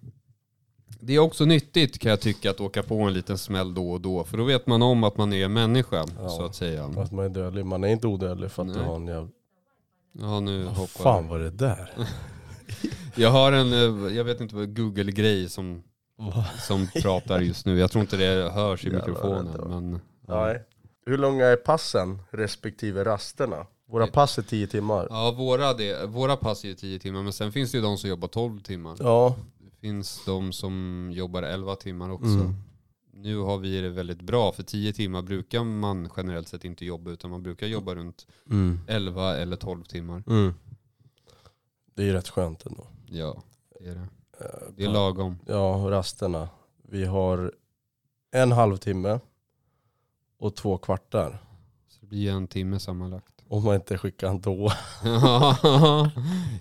det 1.07 1.15
är 1.15 1.19
också 1.19 1.45
nyttigt 1.45 1.99
kan 1.99 2.11
jag 2.11 2.21
tycka 2.21 2.51
att 2.51 2.61
åka 2.61 2.83
på 2.83 3.01
en 3.01 3.13
liten 3.13 3.39
smäll 3.39 3.75
då 3.75 3.91
och 3.91 4.01
då. 4.01 4.25
För 4.25 4.37
då 4.37 4.45
vet 4.45 4.67
man 4.67 4.83
om 4.83 5.05
att 5.05 5.17
man 5.17 5.33
är 5.33 5.45
en 5.45 5.53
människa, 5.53 6.05
Ja. 6.21 6.29
så 6.29 6.45
att 6.45 6.55
säga. 6.55 6.85
att 6.85 7.13
man 7.13 7.25
är 7.25 7.29
dödlig. 7.29 7.67
Man 7.67 7.85
är 7.85 7.89
inte 7.89 8.07
odödlig 8.07 8.51
för 8.51 8.63
att 8.63 8.69
du 8.69 8.79
Nej. 8.79 8.85
har 8.89 8.97
en 8.97 9.07
jävla... 9.07 9.29
Ja, 10.13 10.41
nu 10.41 10.65
Vad 10.65 10.75
hoppar 10.75 11.03
fan 11.03 11.29
var 11.29 11.39
det 11.39 11.51
där? 11.51 11.91
Jag 13.17 13.31
har 13.31 13.53
en, 13.53 13.73
eh, 13.73 14.17
jag 14.17 14.25
vet 14.25 14.41
inte 14.41 14.55
vad, 14.57 14.77
Google-grej 14.77 15.49
som, 15.49 15.83
som 16.67 16.89
pratar 17.03 17.41
just 17.41 17.67
nu. 17.67 17.79
Jag 17.79 17.91
tror 17.91 18.03
inte 18.03 18.17
det 18.17 18.51
hörs 18.51 18.85
i 18.85 18.87
Jävlar, 18.87 19.01
mikrofonen. 19.09 19.69
Men, 19.69 20.01
ja. 20.29 20.47
Nej. 20.47 20.63
Hur 21.07 21.19
långa 21.19 21.47
är 21.47 21.57
passen 21.57 22.19
respektive 22.31 23.05
rasterna? 23.05 23.67
Våra 23.89 24.07
pass 24.07 24.39
är 24.39 24.43
10 24.43 24.67
timmar. 24.67 25.07
ja, 25.11 25.31
våra, 25.39 25.75
det, 25.75 26.07
våra 26.07 26.37
pass 26.37 26.65
är 26.65 26.69
ju 26.69 26.75
10 26.75 26.99
timmar, 26.99 27.23
men 27.23 27.33
sen 27.33 27.53
finns 27.53 27.71
det 27.73 27.79
ju 27.79 27.83
de 27.83 27.97
som 27.99 28.11
jobbar 28.11 28.29
12 28.29 28.61
timmar. 28.61 28.97
Ja. 28.99 29.37
Det 29.85 29.89
finns 29.89 30.25
de 30.25 30.53
som 30.53 31.11
jobbar 31.15 31.43
11 31.43 31.77
timmar 31.77 32.11
också. 32.11 32.27
Mm. 32.27 32.55
Nu 33.13 33.37
har 33.39 33.59
vi 33.59 33.81
det 33.81 33.89
väldigt 33.89 34.21
bra, 34.21 34.53
för 34.53 34.63
10 34.63 34.93
timmar 34.93 35.23
brukar 35.23 35.65
man 35.65 36.09
generellt 36.17 36.49
sett 36.49 36.65
inte 36.65 36.85
jobba, 36.85 37.11
utan 37.11 37.31
man 37.31 37.43
brukar 37.43 37.67
jobba 37.67 37.95
runt 37.95 38.27
Mm. 38.51 38.81
11 38.87 39.37
eller 39.37 39.57
12 39.57 39.85
timmar. 39.85 40.23
Mm. 40.27 40.55
Det 41.95 42.03
är 42.03 42.07
ju 42.07 42.13
rätt 42.13 42.29
skönt 42.29 42.67
ändå. 42.67 42.87
Ja, 43.07 43.43
det 43.81 43.87
är 43.89 43.95
det. 43.95 44.09
Eh, 44.41 44.73
Det 44.77 44.85
är 44.85 44.89
lagom. 44.89 45.39
Ja, 45.47 45.87
rasterna. 45.91 46.49
Vi 46.83 47.05
har 47.05 47.53
en 48.31 48.53
halvtimme 48.53 49.21
och 50.39 50.55
två 50.57 50.79
kvartar. 50.79 51.39
Så 51.89 51.99
det 52.01 52.07
blir 52.07 52.31
en 52.33 52.47
timme 52.49 52.79
sammanlagt. 52.81 53.34
Om 53.49 53.65
man 53.65 53.75
inte 53.75 53.99
skickar 53.99 54.29
en 54.29 54.43
toa. 54.43 54.73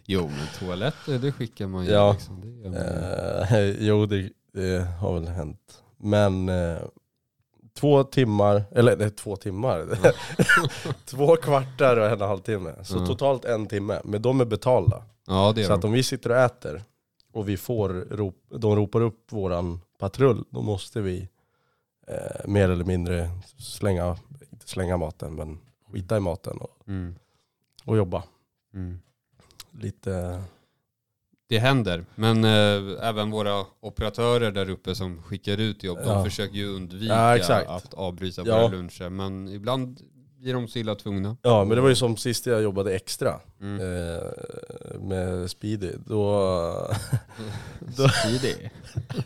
jo 0.05 0.27
men 0.27 0.47
toaletter 0.59 1.19
det 1.19 1.31
skickar 1.31 1.67
man 1.67 1.85
ju. 1.85 1.91
Ja. 1.91 2.11
Liksom. 2.13 2.41
Det 2.63 2.69
man. 2.69 2.77
Eh, 2.79 3.69
jo, 3.87 4.05
det, 4.05 4.29
det 4.53 4.87
har 4.99 5.13
väl 5.13 5.27
hänt. 5.27 5.83
Men 5.97 6.49
eh, 6.49 6.77
två 7.79 8.03
timmar, 8.03 8.63
eller 8.71 8.97
nej, 8.97 9.09
två 9.09 9.35
timmar. 9.35 9.87
två 11.05 11.35
kvartar 11.35 11.97
och 11.97 12.05
en 12.05 12.21
halvtimme. 12.21 12.73
Så 12.83 12.97
Ja. 12.97 13.05
totalt 13.05 13.45
en 13.45 13.67
timme. 13.67 14.01
Men 14.03 14.21
de 14.21 14.41
är 14.41 14.45
betalda. 14.45 15.03
Ja 15.27 15.49
är 15.57 15.63
Så 15.63 15.73
att 15.73 15.81
de. 15.81 15.87
om 15.87 15.93
vi 15.93 16.03
sitter 16.03 16.29
och 16.29 16.37
äter 16.37 16.83
och 17.33 17.49
vi 17.49 17.57
får 17.57 17.89
rop, 17.89 18.35
de 18.49 18.75
ropar 18.75 19.01
upp 19.01 19.31
våran 19.31 19.81
patrull, 19.99 20.43
då 20.49 20.61
måste 20.61 21.01
vi 21.01 21.27
eh, 22.07 22.47
mer 22.47 22.69
eller 22.69 22.85
mindre 22.85 23.29
slänga, 23.57 24.17
inte 24.51 24.69
slänga 24.69 24.97
maten, 24.97 25.35
men 25.35 25.59
skita 25.93 26.17
i 26.17 26.19
maten 26.19 26.57
och, 26.57 26.77
Mm. 26.87 27.15
och 27.85 27.97
jobba. 27.97 28.23
Mm. 28.73 28.99
Lite, 29.71 30.43
Det 31.49 31.59
händer, 31.59 32.05
men 32.15 32.43
eh, 32.43 33.07
även 33.07 33.31
våra 33.31 33.65
operatörer 33.79 34.51
där 34.51 34.69
uppe 34.69 34.95
som 34.95 35.23
skickar 35.23 35.57
ut 35.57 35.83
jobb, 35.83 35.99
Ja. 36.05 36.13
de 36.13 36.23
försöker 36.25 36.55
ju 36.55 36.75
undvika 36.75 37.37
Ja, 37.37 37.63
att 37.67 37.93
avbryta 37.93 38.41
Ja. 38.45 38.57
våra 38.57 38.67
luncher. 38.67 39.09
Men 39.09 39.47
ibland 39.47 40.01
blir 40.37 40.53
de 40.53 40.67
så 40.67 40.79
illa 40.79 40.95
tvungna. 40.95 41.37
ja 41.41 41.65
men 41.65 41.75
det 41.75 41.81
var 41.81 41.89
ju 41.89 41.95
som 41.95 42.17
sist 42.17 42.45
jag 42.45 42.61
jobbade 42.63 42.95
extra 42.95 43.39
Mm. 43.61 43.81
eh, 43.81 44.99
med 44.99 45.49
Speedy. 45.51 45.91
Då, 46.05 46.87
då, 47.79 48.07
Speedy. 48.23 48.55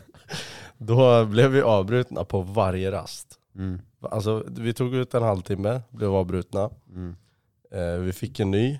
då 0.78 1.24
blev 1.24 1.50
vi 1.50 1.62
avbrutna 1.62 2.24
på 2.24 2.40
varje 2.42 2.90
rast. 2.92 3.37
Mm. 3.58 3.80
Alltså 4.00 4.44
vi 4.48 4.72
tog 4.72 4.94
ut 4.94 5.14
en 5.14 5.22
halvtimme, 5.22 5.80
blev 5.90 6.14
avbrutna. 6.14 6.70
Mm. 6.94 7.16
Eh, 7.72 8.00
vi 8.00 8.12
fick 8.12 8.40
en 8.40 8.50
ny. 8.50 8.78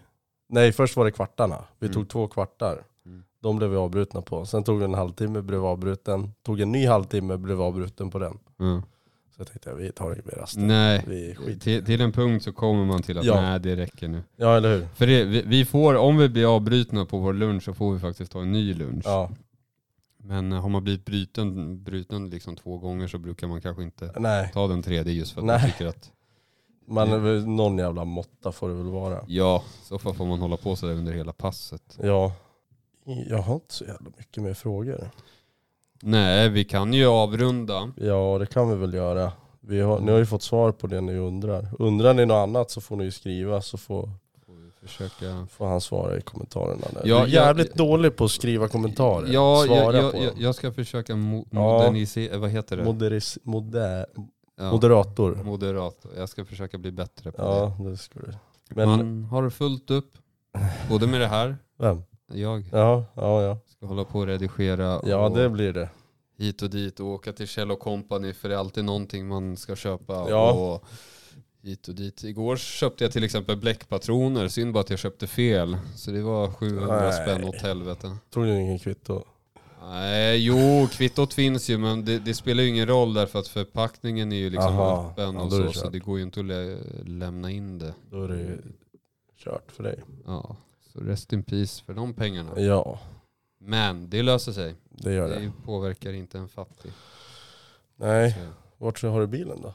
Nej, 0.49 0.73
först 0.73 0.97
var 0.97 1.05
det 1.05 1.11
kvartarna. 1.11 1.65
Vi 1.79 1.87
Mm. 1.87 1.95
tog 1.95 2.09
två 2.09 2.27
kvartar. 2.29 2.83
Mm. 3.07 3.23
De 3.43 3.57
blev 3.57 3.71
vi 3.71 3.77
avbrutna 3.77 4.23
på. 4.23 4.47
Sen 4.47 4.65
tog 4.65 4.79
det 4.79 4.85
en 4.85 4.95
halvtimme, 4.95 5.43
blev 5.43 5.65
avbruten. 5.65 6.33
Tog 6.43 6.61
en 6.61 6.73
ny 6.73 6.87
halvtimme, 6.87 7.37
blev 7.39 7.63
avbruten 7.63 8.11
på 8.11 8.19
den. 8.19 8.39
Ja. 8.59 8.83
Så 9.37 9.41
jag 9.41 9.47
tänkte, 9.49 9.75
vi 9.75 9.93
tar 9.93 10.13
inget 10.13 10.25
mer 10.27 10.33
raster. 10.35 10.61
Nej, 10.61 11.05
Vi 11.09 11.35
skiter 11.35 11.61
till, 11.61 11.85
till 11.85 12.01
en 12.01 12.13
punkt 12.13 12.45
så 12.45 12.53
kommer 12.53 12.85
man 12.85 13.03
till 13.03 13.19
att 13.19 13.25
Ja. 13.25 13.41
nej 13.41 13.61
det 13.61 13.77
räcker 13.77 14.09
nu. 14.09 14.23
Ja, 14.37 14.57
eller 14.57 14.77
hur? 14.77 14.87
För 14.95 15.07
det, 15.07 15.25
vi, 15.25 15.43
vi 15.47 15.65
får, 15.65 15.95
om 15.95 16.17
vi 16.17 16.29
blir 16.29 16.57
avbrutna 16.57 17.05
på 17.05 17.19
vår 17.19 17.33
lunch 17.33 17.63
så 17.63 17.75
får 17.75 17.93
vi 17.95 18.01
faktiskt 18.01 18.33
ta 18.33 18.41
en 18.43 18.53
ny 18.53 18.75
lunch. 18.75 19.03
Ja. 19.07 19.31
Men 20.23 20.53
eh, 20.53 20.61
har 20.61 20.69
man 20.69 20.85
blivit 20.85 21.05
bruten, 21.05 21.83
bruten 21.85 22.31
liksom 22.31 22.57
två 22.57 22.79
gånger 22.79 23.07
så 23.09 23.19
brukar 23.19 23.47
man 23.47 23.61
kanske 23.61 23.83
inte 23.83 24.13
Nej, 24.17 24.51
ta 24.55 24.67
den 24.67 24.83
tredje 24.83 25.13
just 25.13 25.33
för 25.33 25.41
att 25.41 25.47
Nej. 25.47 25.61
man 25.63 25.71
tycker 25.71 25.87
att 25.87 26.11
man, 26.87 27.13
är 27.13 27.19
väl- 27.19 27.47
någon 27.47 27.79
jävla 27.79 28.05
måtta 28.05 28.53
får 28.53 28.69
det 28.69 28.75
väl 28.75 28.87
vara. 28.91 29.25
ja, 29.27 29.63
så 29.83 29.99
fall 29.99 30.15
får 30.15 30.27
man 30.27 30.41
hålla 30.41 30.57
på 30.57 30.77
sådär 30.77 30.95
under 30.95 31.13
hela 31.13 31.33
passet. 31.33 31.99
Ja. 32.03 32.33
Jag 33.29 33.39
har 33.39 33.55
inte 33.55 33.75
så 33.75 33.85
jävla 33.85 34.11
mycket 34.19 34.43
mer 34.43 34.55
frågor. 34.55 35.11
Nej, 36.03 36.49
vi 36.49 36.65
kan 36.65 36.93
ju 36.93 37.07
avrunda. 37.07 37.93
Ja, 37.97 38.37
det 38.39 38.47
kan 38.47 38.69
vi 38.71 38.77
väl 38.77 38.95
göra. 38.95 39.33
Vi 39.61 39.81
har, 39.81 40.01
ni 40.01 40.11
har 40.13 40.19
ju 40.19 40.27
fått 40.27 40.43
svar 40.43 40.73
på 40.73 40.87
det 40.87 41.01
ni 41.01 41.15
undrar. 41.17 41.69
Undrar 41.79 42.15
ni 42.15 42.27
något 42.27 42.49
annat 42.49 42.71
så 42.71 42.81
får 42.81 42.97
ni 42.97 43.05
ju 43.05 43.11
skriva 43.11 43.63
så 43.63 43.79
får, 43.79 44.11
försöka... 44.89 45.47
får 45.51 45.67
han 45.67 45.81
svara 45.81 46.19
i 46.19 46.21
kommentarerna. 46.21 46.87
Nu. 46.93 47.01
Ja, 47.05 47.17
du 47.17 47.23
är 47.23 47.27
jävligt 47.27 47.67
jag- 47.69 47.77
dålig 47.77 48.17
på 48.17 48.25
att 48.25 48.31
skriva 48.31 48.69
kommentarer. 48.69 49.29
Ja, 49.33 49.65
Svara 49.67 49.79
jag, 49.79 49.95
jag, 49.95 50.13
på 50.13 50.19
jag, 50.19 50.27
dem. 50.27 50.35
jag 50.39 50.55
ska 50.55 50.73
försöka 50.73 51.17
mo 51.17 51.47
Ja. 51.51 51.59
modernisera, 51.61 52.39
vad 52.39 52.51
heter 52.51 52.77
det? 52.77 52.85
Moderis, 52.85 53.39
moder, 53.43 54.07
Ja, 54.61 54.71
moderator. 54.71 55.35
Moderator. 55.45 56.13
Jag 56.17 56.29
ska 56.29 56.45
försöka 56.45 56.79
bli 56.79 56.91
bättre 56.93 57.33
på 57.33 57.43
Ja, 57.43 57.77
det 57.91 57.97
ska 57.97 58.19
du. 58.21 58.27
det. 58.27 58.39
Men, 58.69 58.89
Man 58.89 59.25
har 59.25 59.51
fullt 59.51 59.91
upp, 59.91 60.13
både 60.89 61.07
med 61.07 61.21
det 61.21 61.27
här, 61.27 61.57
vem? 61.79 62.03
jag 62.33 62.65
Ja, 62.73 63.05
ja, 63.15 63.43
ja. 63.43 63.59
ska 63.67 63.87
hålla 63.87 64.05
på 64.05 64.19
och 64.19 64.27
redigera 64.27 65.01
Ja, 65.07 65.27
och 65.29 65.37
det 65.37 65.49
blir 65.49 65.73
det. 65.73 65.89
hit 66.39 66.63
och 66.63 66.71
dit 66.71 67.01
och 67.01 67.07
åka 67.07 67.33
till 67.33 67.47
Kjell 67.49 67.77
Company 67.77 68.33
för 68.33 68.49
det 68.49 68.55
är 68.55 68.59
alltid 68.59 68.85
någonting 68.85 69.29
man 69.29 69.57
ska 69.57 69.77
köpa. 69.77 70.27
Ja. 70.31 70.53
Och 70.53 70.85
hit 71.63 71.89
och 71.89 71.95
dit. 71.95 72.25
Igår 72.25 72.57
köpte 72.57 73.05
jag 73.05 73.13
till 73.13 73.25
exempel 73.25 73.57
bläckpatroner, 73.57 74.49
synd 74.49 74.73
bara 74.73 74.81
att 74.81 74.91
jag 74.91 74.99
köpte 74.99 75.27
fel. 75.27 75.77
Så 75.97 76.11
det 76.11 76.23
var 76.23 76.51
700 76.51 77.01
Nej. 77.01 77.13
spänn 77.13 77.45
åt 77.45 77.63
helvete. 77.63 78.17
Tog 78.31 78.45
du 78.45 78.61
ingen 78.61 78.79
kvitto? 78.79 79.25
Nej, 79.83 80.39
jo, 80.47 80.89
kvittot 80.93 81.35
finns 81.35 81.71
ju 81.71 81.79
men 81.79 82.05
det, 82.05 82.19
det 82.19 82.35
spelar 82.35 82.63
ju 82.63 82.69
ingen 82.69 82.87
roll 82.87 83.15
därför 83.15 83.39
att 83.39 83.49
förpackningen 83.49 84.33
är 84.33 84.37
ju 84.37 84.51
liksom 84.51 84.73
Aha, 84.73 85.11
öppen 85.11 85.37
och 85.37 85.53
är 85.53 85.63
det 85.63 85.73
så, 85.73 85.79
så 85.79 85.91
det 85.91 85.99
går 85.99 86.19
ju 86.19 86.25
inte 86.25 86.41
att 86.41 86.47
lä 86.47 86.79
lämna 87.07 87.51
in 87.51 87.79
det. 87.79 87.95
Då 88.11 88.25
är 88.25 88.29
det 88.29 88.39
ju 88.39 88.59
kört 89.45 89.73
för 89.73 89.83
dig. 89.83 90.01
Ja, 90.27 90.57
så 90.93 91.01
rest 91.01 91.33
in 91.33 91.43
peace 91.43 91.85
för 91.85 91.95
de 91.95 92.15
pengarna. 92.15 92.61
Ja, 92.61 93.01
Men 93.61 94.11
det 94.11 94.23
löser 94.23 94.53
sig. 94.53 94.75
det 94.91 95.13
gör 95.13 95.29
det. 95.29 95.41
Det 95.41 95.53
påverkar 95.65 96.13
inte 96.13 96.39
en 96.39 96.49
fattig. 96.49 96.93
Nej, 97.97 98.33
Så. 98.33 98.39
vart 98.85 99.03
har 99.03 99.21
du 99.21 99.27
bilen 99.27 99.63
då? 99.63 99.75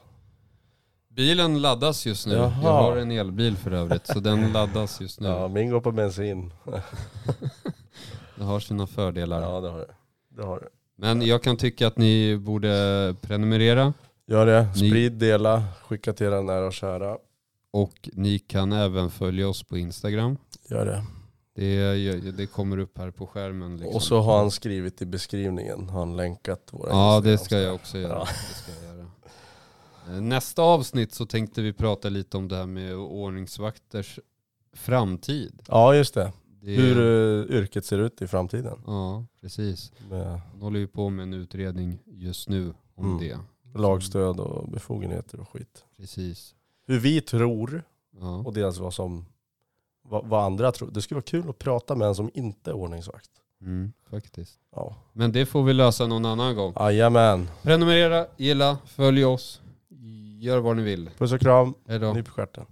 Bilen 1.14 1.62
laddas 1.62 2.06
just 2.06 2.26
nu. 2.26 2.34
Jaha. 2.34 2.52
Jag 2.62 2.70
har 2.72 2.96
en 2.96 3.10
elbil 3.10 3.56
för 3.56 3.70
övrigt, 3.70 4.06
så 4.06 4.20
den 4.20 4.52
laddas 4.52 5.00
just 5.00 5.20
nu. 5.20 5.28
Ja, 5.38 5.48
min 5.48 5.70
går 5.70 5.80
på 5.80 5.92
bensin. 5.92 6.52
Det 8.36 8.44
har 8.44 8.60
sina 8.60 8.86
fördelar. 8.86 9.42
Ja, 9.42 9.60
det 9.60 9.70
har 9.70 9.78
det. 9.78 9.94
Det 10.36 10.42
har 10.46 10.60
det. 10.60 10.68
Men 10.96 11.22
jag 11.26 11.42
kan 11.42 11.56
tycka 11.56 11.86
att 11.86 11.96
ni 11.98 12.36
borde 12.36 13.14
prenumerera 13.20 13.92
Gör 14.26 14.46
det. 14.46 14.68
Ni- 14.76 14.88
Sprid, 14.90 15.12
dela, 15.12 15.64
skicka 15.82 16.12
till 16.12 16.26
era 16.26 16.42
nära 16.42 16.66
och 16.66 16.72
kära. 16.72 17.16
och 17.70 18.08
ni 18.12 18.38
kan 18.38 18.72
även 18.72 19.10
följa 19.10 19.48
oss 19.48 19.62
på 19.62 19.78
Instagram. 19.78 20.36
Gör 20.70 20.86
det. 20.86 21.04
Det, 21.56 22.30
det 22.30 22.46
kommer 22.46 22.78
upp 22.78 22.98
här 22.98 23.10
på 23.10 23.26
skärmen. 23.26 23.76
Liksom. 23.76 23.94
Och 23.96 24.02
så 24.02 24.20
har 24.20 24.38
han 24.38 24.50
skrivit 24.50 25.02
i 25.02 25.06
beskrivningen, 25.06 25.88
har 25.88 25.98
han 25.98 26.16
länkat 26.16 26.68
våra 26.70 26.90
Ja, 26.90 27.20
det 27.24 27.38
ska 27.38 27.58
jag 27.60 27.74
också 27.74 27.98
göra. 27.98 28.12
Ja. 28.12 28.26
Det 28.48 28.54
ska 28.54 28.72
jag 28.86 28.94
göra. 28.96 29.00
Eh, 29.00 29.06
Nästa 30.20 30.62
avsnitt 30.62 31.12
så 31.12 31.26
tänkte 31.26 31.62
vi 31.62 31.72
prata 31.72 32.08
lite 32.08 32.36
om 32.36 32.48
det 32.48 32.56
här 32.56 32.66
med 32.66 32.94
ordningsvakters 32.96 34.18
framtid. 34.72 35.62
Ja, 35.68 35.94
just 35.94 36.14
det. 36.14 36.32
Det, 36.60 36.70
Hur 36.70 36.98
uh, 37.00 37.56
yrket 37.56 37.84
ser 37.84 37.98
ut 37.98 38.22
i 38.22 38.26
framtiden. 38.26 38.78
Ja, 38.86 39.24
precis. 39.40 39.92
Med 40.10 40.26
Han 40.52 40.62
håller 40.62 40.78
ju 40.80 40.86
på 40.86 41.08
med 41.10 41.22
en 41.22 41.34
utredning 41.34 41.98
just 42.06 42.48
nu 42.48 42.74
om 42.94 43.04
Mm. 43.06 43.18
det. 43.18 43.38
lagstöd 43.80 44.40
och 44.40 44.68
befogenheter 44.68 45.40
och 45.40 45.48
skit. 45.48 45.84
Precis. 45.96 46.54
Hur 46.86 46.98
vi 46.98 47.20
tror 47.20 47.82
Ja. 48.20 48.36
och 48.36 48.52
dels 48.52 48.78
vad 48.78 48.94
som 48.94 49.26
vad, 50.02 50.26
vad 50.26 50.44
andra 50.44 50.72
tror. 50.72 50.90
Det 50.90 51.02
skulle 51.02 51.16
vara 51.16 51.22
kul 51.22 51.48
att 51.50 51.58
prata 51.58 51.94
med 51.94 52.08
en 52.08 52.14
som 52.14 52.30
inte 52.34 52.70
är 52.70 52.74
ordningsvakt. 52.74 53.30
Mm, 53.60 53.92
faktiskt. 54.10 54.58
Ja. 54.76 54.96
Men 55.12 55.32
det 55.32 55.46
får 55.46 55.62
vi 55.64 55.72
lösa 55.72 56.06
någon 56.06 56.24
annan 56.24 56.56
gång. 56.56 56.72
Jajamän. 56.80 57.48
Prenumerera, 57.62 58.26
gilla, 58.36 58.78
följ 58.86 59.24
oss. 59.24 59.60
Gör 60.38 60.58
vad 60.58 60.76
ni 60.76 60.82
vill. 60.82 61.10
Puss 61.18 61.32
och 61.32 61.40
kram. 61.40 61.74
Hej 61.88 61.98
då. 61.98 62.12
Nyp 62.12 62.28
stjärten. 62.28 62.66